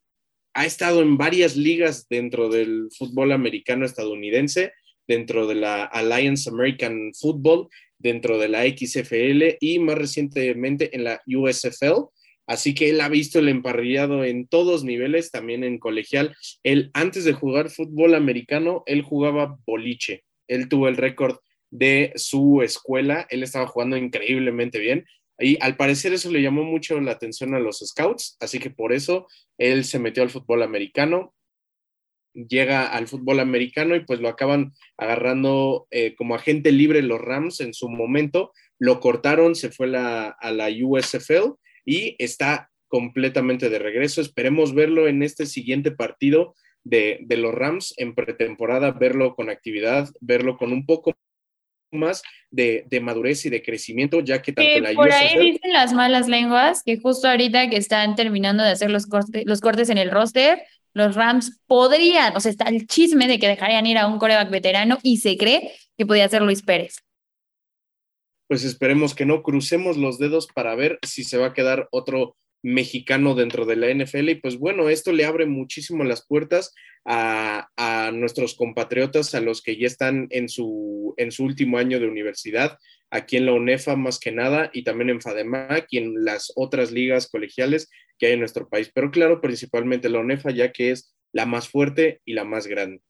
ha 0.54 0.66
estado 0.66 1.02
en 1.02 1.18
varias 1.18 1.56
ligas 1.56 2.08
dentro 2.10 2.50
del 2.50 2.90
fútbol 2.96 3.32
americano 3.32 3.86
estadounidense, 3.86 4.72
dentro 5.08 5.48
de 5.48 5.56
la 5.56 5.86
Alliance 5.86 6.50
American 6.50 7.12
Football, 7.14 7.70
dentro 8.00 8.38
de 8.38 8.50
la 8.50 8.64
XFL 8.64 9.58
y 9.60 9.80
más 9.80 9.98
recientemente 9.98 10.96
en 10.96 11.04
la 11.04 11.22
USFL 11.26 12.10
Así 12.48 12.74
que 12.74 12.90
él 12.90 13.02
ha 13.02 13.10
visto 13.10 13.40
el 13.40 13.50
emparrillado 13.50 14.24
en 14.24 14.48
todos 14.48 14.86
niveles, 14.86 15.32
también 15.32 15.66
en 15.66 15.80
colegial. 15.80 16.36
Él, 16.64 16.90
antes 16.94 17.26
de 17.26 17.34
jugar 17.34 17.70
fútbol 17.70 18.16
americano, 18.16 18.84
él 18.86 19.02
jugaba 19.02 19.58
boliche. 19.66 20.24
Él 20.48 20.70
tuvo 20.70 20.88
el 20.88 20.96
récord 20.96 21.40
de 21.70 22.14
su 22.16 22.62
escuela. 22.62 23.28
Él 23.30 23.44
estaba 23.44 23.68
jugando 23.68 23.98
increíblemente 23.98 24.80
bien. 24.80 25.06
Y 25.40 25.58
al 25.62 25.76
parecer 25.76 26.14
eso 26.14 26.32
le 26.32 26.42
llamó 26.42 26.64
mucho 26.64 27.00
la 27.02 27.12
atención 27.12 27.54
a 27.54 27.60
los 27.60 27.80
scouts, 27.86 28.38
así 28.40 28.58
que 28.58 28.72
por 28.72 28.92
eso 28.92 29.28
él 29.60 29.84
se 29.84 30.00
metió 30.00 30.24
al 30.24 30.32
fútbol 30.32 30.64
americano, 30.64 31.36
llega 32.34 32.88
al 32.88 33.08
fútbol 33.08 33.40
americano 33.40 33.96
y 33.96 34.06
pues 34.06 34.20
lo 34.20 34.30
acaban 34.30 34.74
agarrando 34.98 35.88
eh, 35.92 36.16
como 36.16 36.36
agente 36.36 36.72
libre 36.72 37.02
los 37.02 37.20
Rams 37.20 37.60
en 37.62 37.74
su 37.74 37.90
momento, 37.90 38.52
lo 38.80 39.00
cortaron, 39.00 39.56
se 39.56 39.70
fue 39.70 39.88
a 39.96 40.52
la 40.52 40.70
USFL 40.70 41.54
y 41.86 42.16
está 42.20 42.70
completamente 42.88 43.70
de 43.70 43.80
regreso. 43.80 44.22
Esperemos 44.22 44.74
verlo 44.74 45.08
en 45.08 45.24
este 45.24 45.46
siguiente 45.46 45.92
partido 45.92 46.56
de, 46.84 47.26
los 47.30 47.54
Rams 47.54 47.94
en 47.98 48.16
pretemporada, 48.16 48.92
verlo 48.92 49.36
con 49.36 49.50
actividad, 49.50 50.10
verlo 50.22 50.58
con 50.58 50.72
un 50.72 50.86
poco 50.86 51.14
más 51.92 52.22
de, 52.52 52.86
madurez 53.02 53.46
y 53.46 53.50
de 53.50 53.64
crecimiento, 53.64 54.20
ya 54.20 54.42
que 54.42 54.52
tanto 54.52 54.80
la 54.80 54.94
Por 54.94 55.12
ahí 55.12 55.52
dicen 55.52 55.72
las 55.72 55.94
malas 55.94 56.28
lenguas 56.28 56.84
que 56.84 56.98
justo 56.98 57.28
ahorita 57.28 57.70
que 57.70 57.78
están 57.78 58.16
terminando 58.16 58.64
de 58.64 58.72
hacer 58.72 58.92
los, 58.92 59.08
los 59.46 59.62
cortes 59.62 59.90
en 59.90 59.98
el 59.98 60.12
roster, 60.12 60.62
los 60.98 61.16
Rams 61.16 61.62
podrían, 61.68 62.36
o 62.36 62.40
sea, 62.40 62.52
está 62.52 62.66
el 62.66 62.88
chisme 62.88 63.28
de 63.28 63.40
que 63.40 63.48
dejarían 63.48 63.86
ir 63.86 63.98
a 63.98 64.08
un 64.08 64.18
coreback 64.18 64.50
veterano 64.50 64.98
y 65.04 65.18
se 65.18 65.38
cree 65.38 65.72
que 65.96 66.06
podía 66.06 66.28
ser 66.28 66.42
Luis 66.42 66.64
Pérez. 66.64 66.98
Pues 68.50 68.64
esperemos 68.64 69.14
que 69.14 69.26
no 69.26 69.44
crucemos 69.44 69.96
los 69.98 70.18
dedos 70.18 70.48
para 70.48 70.74
ver 70.76 70.98
si 71.06 71.24
se 71.24 71.38
va 71.38 71.48
a 71.48 71.54
quedar 71.54 71.88
otro 71.92 72.36
mexicano 72.64 73.36
dentro 73.36 73.66
de 73.66 73.76
la 73.76 73.94
NFL. 73.94 74.30
Y 74.30 74.36
pues 74.36 74.58
bueno, 74.58 74.90
esto 74.90 75.12
le 75.12 75.26
abre 75.26 75.46
muchísimo 75.46 76.04
las 76.04 76.26
puertas 76.26 76.74
a, 77.06 78.12
nuestros 78.14 78.56
compatriotas, 78.56 79.34
a 79.36 79.42
los 79.42 79.62
que 79.62 79.78
ya 79.78 79.88
están 79.88 80.28
en 80.30 80.50
su, 80.50 81.14
en 81.18 81.32
su 81.32 81.44
último 81.44 81.78
año 81.78 82.00
de 82.00 82.08
universidad, 82.08 82.78
aquí 83.10 83.38
en 83.38 83.46
la 83.46 83.54
UNEFA 83.54 83.96
más 83.96 84.20
que 84.20 84.32
nada, 84.32 84.70
y 84.74 84.84
también 84.84 85.10
en 85.10 85.22
FADEMAC 85.22 85.88
y 85.92 85.98
en 86.00 86.26
las 86.26 86.52
otras 86.56 86.92
ligas 86.92 87.30
colegiales 87.30 87.90
que 88.18 88.28
hay 88.28 88.34
en 88.34 88.40
nuestro 88.40 88.68
país. 88.68 88.92
Pero 88.94 89.12
claro, 89.12 89.40
principalmente 89.42 90.10
la 90.10 90.20
UNEFA, 90.20 90.52
ya 90.52 90.72
que 90.72 90.92
es 90.92 91.16
la 91.32 91.46
más 91.46 91.70
fuerte 91.70 92.22
y 92.26 92.34
la 92.34 92.44
más 92.44 92.68
grande. 92.68 93.02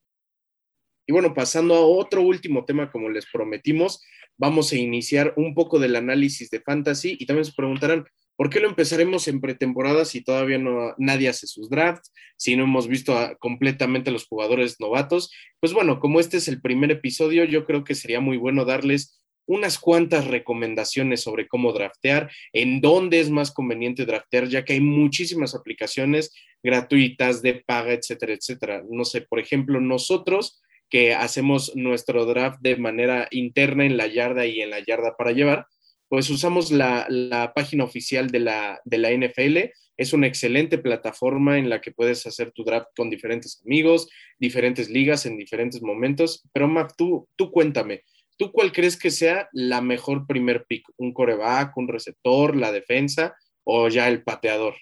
Y 1.08 1.14
bueno, 1.14 1.34
pasando 1.34 1.76
a 1.76 1.86
otro 1.86 2.22
último 2.22 2.66
tema, 2.66 2.92
como 2.92 3.10
les 3.10 3.26
prometimos, 3.32 4.04
vamos 4.38 4.72
a 4.72 4.76
iniciar 4.76 5.34
un 5.38 5.56
poco 5.56 5.80
del 5.80 5.96
análisis 5.96 6.50
de 6.50 6.60
fantasy 6.60 7.16
y 7.20 7.26
también 7.26 7.46
se 7.46 7.54
preguntarán, 7.54 8.06
¿por 8.38 8.50
qué 8.50 8.62
lo 8.62 8.70
empezaremos 8.70 9.28
en 9.28 9.42
pretemporada 9.42 10.06
si 10.06 10.24
todavía 10.24 10.60
no 10.60 10.94
nadie 10.98 11.28
hace 11.28 11.48
sus 11.48 11.70
drafts, 11.70 12.14
si 12.38 12.56
no 12.56 12.64
hemos 12.64 12.88
visto 12.88 13.14
completamente 13.40 14.10
a 14.10 14.14
los 14.14 14.28
jugadores 14.28 14.80
novatos? 14.80 15.32
Pues 15.60 15.74
bueno, 15.74 16.00
como 16.00 16.22
este 16.22 16.38
es 16.38 16.48
el 16.48 16.62
primer 16.62 16.92
episodio, 16.92 17.44
yo 17.44 17.66
creo 17.66 17.84
que 17.84 17.96
sería 17.96 18.22
muy 18.22 18.38
bueno 18.38 18.64
darles 18.64 19.20
unas 19.48 19.80
cuantas 19.80 20.28
recomendaciones 20.28 21.22
sobre 21.22 21.48
cómo 21.48 21.72
draftear, 21.72 22.30
en 22.54 22.82
dónde 22.82 23.20
es 23.20 23.30
más 23.30 23.52
conveniente 23.52 24.06
draftear, 24.06 24.48
ya 24.48 24.64
que 24.64 24.74
hay 24.74 24.82
muchísimas 24.82 25.56
aplicaciones 25.56 26.34
gratuitas 26.62 27.42
de 27.42 27.64
paga, 27.66 27.94
etcétera, 27.94 28.34
etcétera. 28.34 28.84
No 28.90 29.06
sé, 29.06 29.22
por 29.22 29.40
ejemplo, 29.40 29.80
nosotros 29.80 30.62
que 30.90 31.14
hacemos 31.14 31.76
nuestro 31.76 32.26
draft 32.26 32.60
de 32.62 32.76
manera 32.76 33.28
interna 33.32 33.86
en 33.86 33.98
la 33.98 34.08
yarda 34.08 34.46
y 34.46 34.62
en 34.62 34.70
la 34.70 34.80
yarda 34.80 35.16
para 35.18 35.32
llevar, 35.32 35.66
pues 36.10 36.30
usamos 36.30 36.72
la, 36.72 37.52
página 37.56 37.84
oficial 37.84 38.28
de 38.28 38.40
la, 38.40 38.82
de 38.86 38.98
la 38.98 39.12
NFL. 39.12 39.72
Es 39.98 40.14
una 40.14 40.28
excelente 40.28 40.78
plataforma 40.78 41.58
en 41.58 41.70
la 41.70 41.82
que 41.82 41.92
puedes 41.92 42.26
hacer 42.26 42.52
tu 42.52 42.64
draft 42.64 42.88
con 42.96 43.10
diferentes 43.10 43.62
amigos, 43.66 44.08
diferentes 44.40 44.90
ligas 44.90 45.26
en 45.26 45.38
diferentes 45.38 45.82
momentos. 45.82 46.44
Pero 46.54 46.68
Mac, 46.68 46.94
tú, 46.98 47.28
tú 47.36 47.52
cuéntame, 47.52 48.04
¿tú 48.38 48.52
cuál 48.52 48.72
crees 48.72 48.98
que 48.98 49.12
sea 49.12 49.50
la 49.52 49.82
mejor 49.82 50.28
primer 50.28 50.66
pick? 50.66 50.88
¿Un 50.98 51.14
coreback, 51.14 51.76
un 51.78 51.88
receptor, 51.88 52.56
la 52.56 52.72
defensa 52.72 53.36
o 53.64 53.90
ya 53.90 54.08
el 54.08 54.24
pateador? 54.24 54.76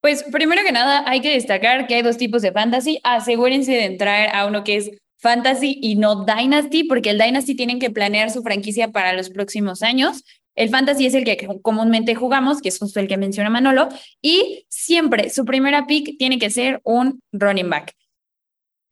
Pues 0.00 0.24
primero 0.32 0.62
que 0.64 0.72
nada 0.72 1.04
hay 1.06 1.20
que 1.20 1.34
destacar 1.34 1.86
que 1.86 1.96
hay 1.96 2.02
dos 2.02 2.16
tipos 2.16 2.40
de 2.40 2.52
fantasy. 2.52 3.00
Asegúrense 3.02 3.72
de 3.72 3.84
entrar 3.84 4.34
a 4.34 4.46
uno 4.46 4.64
que 4.64 4.76
es 4.76 4.90
Fantasy 5.20 5.78
y 5.80 5.96
no 5.96 6.24
Dynasty, 6.24 6.84
porque 6.84 7.10
el 7.10 7.18
Dynasty 7.18 7.54
tienen 7.54 7.78
que 7.78 7.90
planear 7.90 8.30
su 8.30 8.42
franquicia 8.42 8.90
para 8.90 9.12
los 9.12 9.30
próximos 9.30 9.82
años. 9.82 10.24
El 10.56 10.70
Fantasy 10.70 11.06
es 11.06 11.14
el 11.14 11.24
que 11.24 11.48
comúnmente 11.62 12.14
jugamos, 12.14 12.60
que 12.60 12.70
es 12.70 12.78
justo 12.78 13.00
el 13.00 13.08
que 13.08 13.16
menciona 13.16 13.50
Manolo, 13.50 13.88
y 14.20 14.66
siempre 14.68 15.30
su 15.30 15.44
primera 15.44 15.86
pick 15.86 16.16
tiene 16.18 16.38
que 16.38 16.50
ser 16.50 16.80
un 16.84 17.22
running 17.32 17.70
back. 17.70 17.94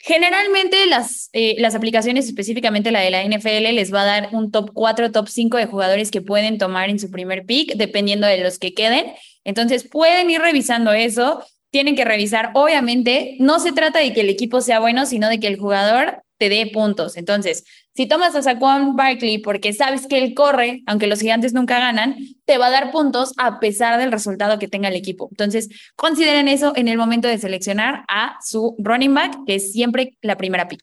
Generalmente 0.01 0.87
las, 0.87 1.29
eh, 1.33 1.57
las 1.59 1.75
aplicaciones, 1.75 2.27
específicamente 2.27 2.93
la 2.93 3.01
de 3.01 3.11
la 3.11 3.25
NFL, 3.25 3.75
les 3.75 3.93
va 3.93 4.03
a 4.03 4.07
dar 4.07 4.29
un 4.33 4.53
top 4.53 4.71
4, 4.73 5.11
top 5.11 5.29
5 5.29 5.57
de 5.57 5.67
jugadores 5.67 6.13
que 6.13 6.21
pueden 6.21 6.57
tomar 6.57 6.89
en 6.89 7.01
su 7.01 7.11
primer 7.11 7.45
pick, 7.45 7.75
dependiendo 7.75 8.27
de 8.27 8.39
los 8.39 8.61
que 8.61 8.75
queden. 8.75 9.07
Entonces 9.45 9.89
pueden 9.89 10.31
ir 10.31 10.41
revisando 10.41 10.93
eso 10.93 11.45
tienen 11.71 11.97
que 11.97 12.05
revisar. 12.05 12.51
Obviamente, 12.55 13.37
no 13.41 13.59
se 13.61 13.73
trata 13.73 13.99
de 13.99 14.13
que 14.13 14.23
el 14.23 14.31
equipo 14.31 14.61
sea 14.61 14.81
bueno, 14.81 15.07
sino 15.07 15.29
de 15.29 15.41
que 15.41 15.47
el 15.47 15.59
jugador 15.59 16.23
te 16.39 16.49
dé 16.49 16.71
puntos. 16.73 17.17
Entonces, 17.17 17.65
si 17.95 18.07
tomas 18.07 18.35
a 18.37 18.43
Saquon 18.43 18.97
Barkley 18.97 19.39
porque 19.39 19.73
sabes 19.73 20.07
que 20.07 20.19
él 20.19 20.35
corre, 20.35 20.83
aunque 20.87 21.09
los 21.09 21.21
gigantes 21.21 21.53
nunca 21.53 21.81
ganan, 21.81 22.17
te 22.45 22.59
va 22.59 22.67
a 22.67 22.71
dar 22.71 22.93
puntos 22.93 23.35
a 23.39 23.59
pesar 23.59 23.99
del 23.99 24.13
resultado 24.13 24.59
que 24.59 24.69
tenga 24.69 24.89
el 24.89 24.97
equipo. 24.97 25.29
Entonces, 25.33 25.69
consideren 25.97 26.49
eso 26.49 26.73
en 26.77 26.89
el 26.89 26.97
momento 26.97 27.29
de 27.29 27.39
seleccionar 27.39 28.05
a 28.09 28.39
su 28.41 28.77
running 28.79 29.15
back, 29.15 29.37
que 29.47 29.57
es 29.57 29.73
siempre 29.73 30.17
la 30.23 30.37
primera 30.37 30.69
pick. 30.69 30.83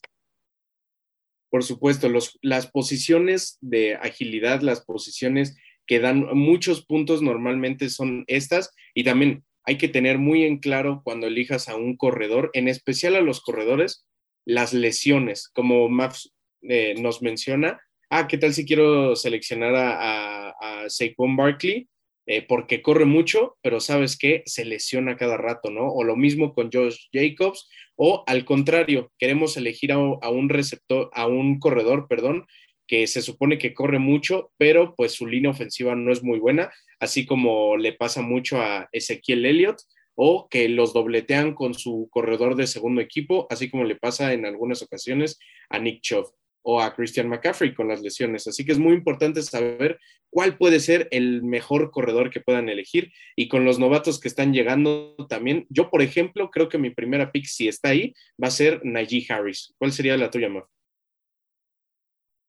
Por 1.50 1.64
supuesto, 1.64 2.10
las 2.42 2.68
posiciones 2.68 3.58
de 3.62 3.96
agilidad, 3.96 4.62
las 4.62 4.82
posiciones 4.82 5.56
que 5.88 6.00
dan 6.00 6.26
muchos 6.38 6.86
puntos 6.86 7.22
normalmente 7.22 7.90
son 7.90 8.26
estas 8.28 8.72
y 8.94 9.06
también 9.06 9.46
hay 9.66 9.78
que 9.78 9.88
tener 9.88 10.20
muy 10.20 10.44
en 10.44 10.60
claro 10.60 11.02
cuando 11.04 11.28
elijas 11.28 11.70
a 11.70 11.76
un 11.76 11.98
corredor, 11.98 12.52
en 12.54 12.68
especial 12.68 13.16
a 13.16 13.22
los 13.22 13.42
corredores, 13.42 14.06
las 14.46 14.74
lesiones, 14.74 15.50
como 15.54 15.90
Max 15.90 16.34
eh, 16.62 16.96
nos 17.00 17.22
menciona. 17.22 17.82
Ah, 18.10 18.28
¿qué 18.28 18.38
tal 18.38 18.54
si 18.54 18.66
quiero 18.66 19.16
seleccionar 19.16 19.74
a, 19.76 20.86
Saquon 20.88 21.36
Barkley? 21.36 21.88
Eh, 22.28 22.44
porque 22.48 22.82
corre 22.82 23.06
mucho, 23.06 23.58
pero 23.62 23.80
sabes 23.80 24.18
que 24.18 24.44
se 24.46 24.66
lesiona 24.66 25.18
cada 25.18 25.38
rato, 25.38 25.70
¿no? 25.70 25.88
O 25.88 26.04
lo 26.04 26.16
mismo 26.16 26.54
con 26.54 26.72
Josh 26.72 27.08
Jacobs, 27.12 27.70
o 27.96 28.24
al 28.26 28.46
contrario, 28.46 29.12
queremos 29.20 29.58
elegir 29.58 29.92
a, 29.92 29.96
a 29.96 30.30
un 30.30 30.50
receptor, 30.50 31.10
a 31.14 31.28
un 31.28 31.60
corredor, 31.60 32.08
perdón, 32.08 32.46
que 32.88 33.08
se 33.08 33.22
supone 33.22 33.58
que 33.58 33.74
corre 33.74 34.00
mucho, 34.00 34.52
pero 34.58 34.96
pues 34.96 35.14
su 35.14 35.28
línea 35.28 35.52
ofensiva 35.52 35.96
no 35.96 36.12
es 36.12 36.24
muy 36.24 36.40
buena, 36.40 36.72
así 37.00 37.26
como 37.26 37.78
le 37.78 37.94
pasa 37.94 38.22
mucho 38.22 38.62
a 38.62 38.90
Ezequiel 38.92 39.46
Elliott 39.46 39.78
o 40.16 40.48
que 40.50 40.70
los 40.70 40.94
dobletean 40.94 41.54
con 41.54 41.74
su 41.74 42.08
corredor 42.12 42.56
de 42.56 42.68
segundo 42.68 43.02
equipo, 43.02 43.48
así 43.50 43.70
como 43.70 43.84
le 43.84 43.96
pasa 43.96 44.34
en 44.34 44.46
algunas 44.46 44.82
ocasiones 44.82 45.38
a 45.70 45.80
Nick 45.80 46.02
Chubb 46.02 46.32
o 46.68 46.82
a 46.82 46.96
Christian 46.96 47.30
McCaffrey 47.30 47.76
con 47.76 47.88
las 47.88 48.02
lesiones. 48.02 48.48
Así 48.48 48.66
que 48.66 48.72
es 48.72 48.80
muy 48.80 48.94
importante 48.94 49.42
saber 49.44 50.00
cuál 50.32 50.58
puede 50.58 50.80
ser 50.80 51.08
el 51.12 51.44
mejor 51.44 51.92
corredor 51.92 52.32
que 52.32 52.42
puedan 52.42 52.70
elegir. 52.70 53.12
Y 53.36 53.48
con 53.48 53.66
los 53.66 53.78
novatos 53.78 54.20
que 54.20 54.28
están 54.28 54.52
llegando 54.52 55.16
también, 55.30 55.68
yo, 55.70 55.92
por 55.92 56.02
ejemplo, 56.02 56.50
creo 56.50 56.68
que 56.68 56.80
mi 56.80 56.90
primera 56.90 57.32
pick, 57.32 57.46
si 57.46 57.68
está 57.68 57.90
ahí, 57.90 58.14
va 58.42 58.48
a 58.48 58.52
ser 58.52 58.82
Najee 58.84 59.28
Harris. 59.30 59.76
¿Cuál 59.78 59.92
sería 59.92 60.18
la 60.18 60.32
tuya, 60.32 60.50
Maf? 60.50 60.66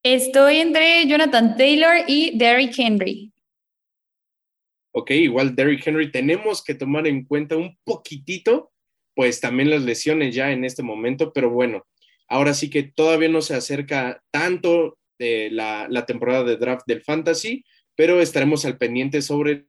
Estoy 0.02 0.58
entre 0.58 1.06
Jonathan 1.06 1.56
Taylor 1.56 1.96
y 2.06 2.38
Derrick 2.38 2.78
Henry. 2.78 3.32
Ok, 4.98 5.10
igual 5.10 5.54
Derrick 5.54 5.86
Henry, 5.86 6.10
tenemos 6.10 6.64
que 6.64 6.74
tomar 6.74 7.06
en 7.06 7.26
cuenta 7.26 7.54
un 7.58 7.76
poquitito, 7.84 8.72
pues 9.14 9.42
también 9.42 9.68
las 9.68 9.82
lesiones 9.82 10.34
ya 10.34 10.52
en 10.52 10.64
este 10.64 10.82
momento, 10.82 11.34
pero 11.34 11.50
bueno, 11.50 11.86
ahora 12.28 12.54
sí 12.54 12.70
que 12.70 12.82
todavía 12.82 13.28
no 13.28 13.42
se 13.42 13.54
acerca 13.54 14.22
tanto 14.30 14.98
de 15.18 15.50
la, 15.50 16.06
temporada 16.06 16.44
de 16.44 16.56
draft 16.56 16.84
del 16.86 17.02
fantasy, 17.02 17.62
pero 17.94 18.22
estaremos 18.22 18.64
al 18.64 18.78
pendiente 18.78 19.20
sobre 19.20 19.66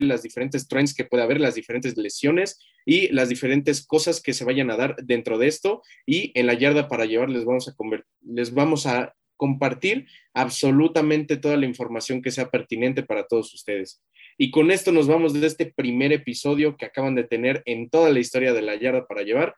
las 0.00 0.24
diferentes 0.24 0.66
trends 0.66 0.94
que 0.94 1.04
puede 1.04 1.22
haber, 1.22 1.40
las 1.40 1.54
diferentes 1.54 1.96
lesiones 1.96 2.58
y 2.84 3.06
las 3.12 3.28
diferentes 3.28 3.86
cosas 3.86 4.20
que 4.20 4.34
se 4.34 4.44
vayan 4.44 4.72
a 4.72 4.76
dar 4.76 4.96
dentro 4.96 5.38
de 5.38 5.46
esto. 5.46 5.82
Y 6.06 6.32
en 6.34 6.46
la 6.46 6.54
yarda 6.54 6.88
para 6.88 7.04
llevar 7.04 7.30
les 7.30 7.44
vamos 7.44 7.68
a, 7.68 7.76
les 8.20 8.52
vamos 8.52 8.86
a 8.86 9.14
compartir 9.36 10.08
absolutamente 10.34 11.36
toda 11.36 11.56
la 11.56 11.66
información 11.66 12.20
que 12.20 12.32
sea 12.32 12.50
pertinente 12.50 13.04
para 13.04 13.28
todos 13.28 13.54
ustedes. 13.54 14.02
Y 14.38 14.50
con 14.50 14.70
esto 14.70 14.92
nos 14.92 15.06
vamos 15.06 15.32
de 15.32 15.46
este 15.46 15.66
primer 15.66 16.12
episodio 16.12 16.76
que 16.76 16.86
acaban 16.86 17.14
de 17.14 17.24
tener 17.24 17.62
en 17.64 17.88
toda 17.88 18.10
la 18.10 18.20
historia 18.20 18.52
de 18.52 18.62
la 18.62 18.76
yarda 18.76 19.06
para 19.06 19.22
llevar, 19.22 19.54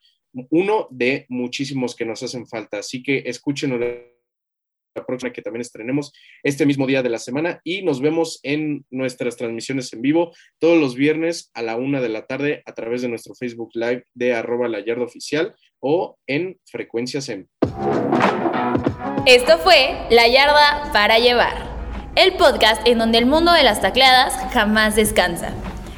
uno 0.50 0.86
de 0.90 1.26
muchísimos 1.28 1.96
que 1.96 2.04
nos 2.04 2.22
hacen 2.22 2.46
falta. 2.46 2.78
Así 2.78 3.02
que 3.02 3.24
escuchen 3.26 3.72
próxima 5.06 5.32
que 5.32 5.42
también 5.42 5.60
estrenemos 5.60 6.12
este 6.42 6.66
mismo 6.66 6.86
día 6.86 7.02
de 7.02 7.08
la 7.08 7.18
semana 7.18 7.60
y 7.64 7.82
nos 7.82 8.00
vemos 8.00 8.40
en 8.42 8.84
nuestras 8.90 9.36
transmisiones 9.36 9.92
en 9.92 10.02
vivo 10.02 10.32
todos 10.58 10.78
los 10.78 10.94
viernes 10.94 11.50
a 11.54 11.62
la 11.62 11.76
una 11.76 12.00
de 12.00 12.08
la 12.08 12.26
tarde 12.26 12.62
a 12.66 12.72
través 12.72 13.02
de 13.02 13.08
nuestro 13.08 13.34
Facebook 13.34 13.70
Live 13.74 14.04
de 14.14 14.34
arroba 14.34 14.68
la 14.68 14.84
yarda 14.84 15.04
oficial 15.04 15.54
o 15.80 16.18
en 16.26 16.58
frecuencias 16.66 17.28
en. 17.28 17.48
Esto 19.26 19.58
fue 19.58 19.94
La 20.10 20.26
Yarda 20.26 20.90
para 20.92 21.18
Llevar, 21.18 21.67
el 22.18 22.32
podcast 22.32 22.84
en 22.84 22.98
donde 22.98 23.18
el 23.18 23.26
mundo 23.26 23.52
de 23.52 23.62
las 23.62 23.80
tacleadas 23.80 24.34
jamás 24.52 24.96
descansa. 24.96 25.50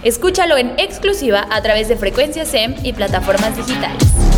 Escúchalo 0.03 0.59
en 0.59 0.79
exclusiva 0.79 1.47
a 1.51 1.63
través 1.63 1.89
de 1.89 1.97
Frecuencias 1.97 2.49
SEM 2.49 2.75
y 2.83 2.93
plataformas 2.93 3.57
digitales. 3.57 4.30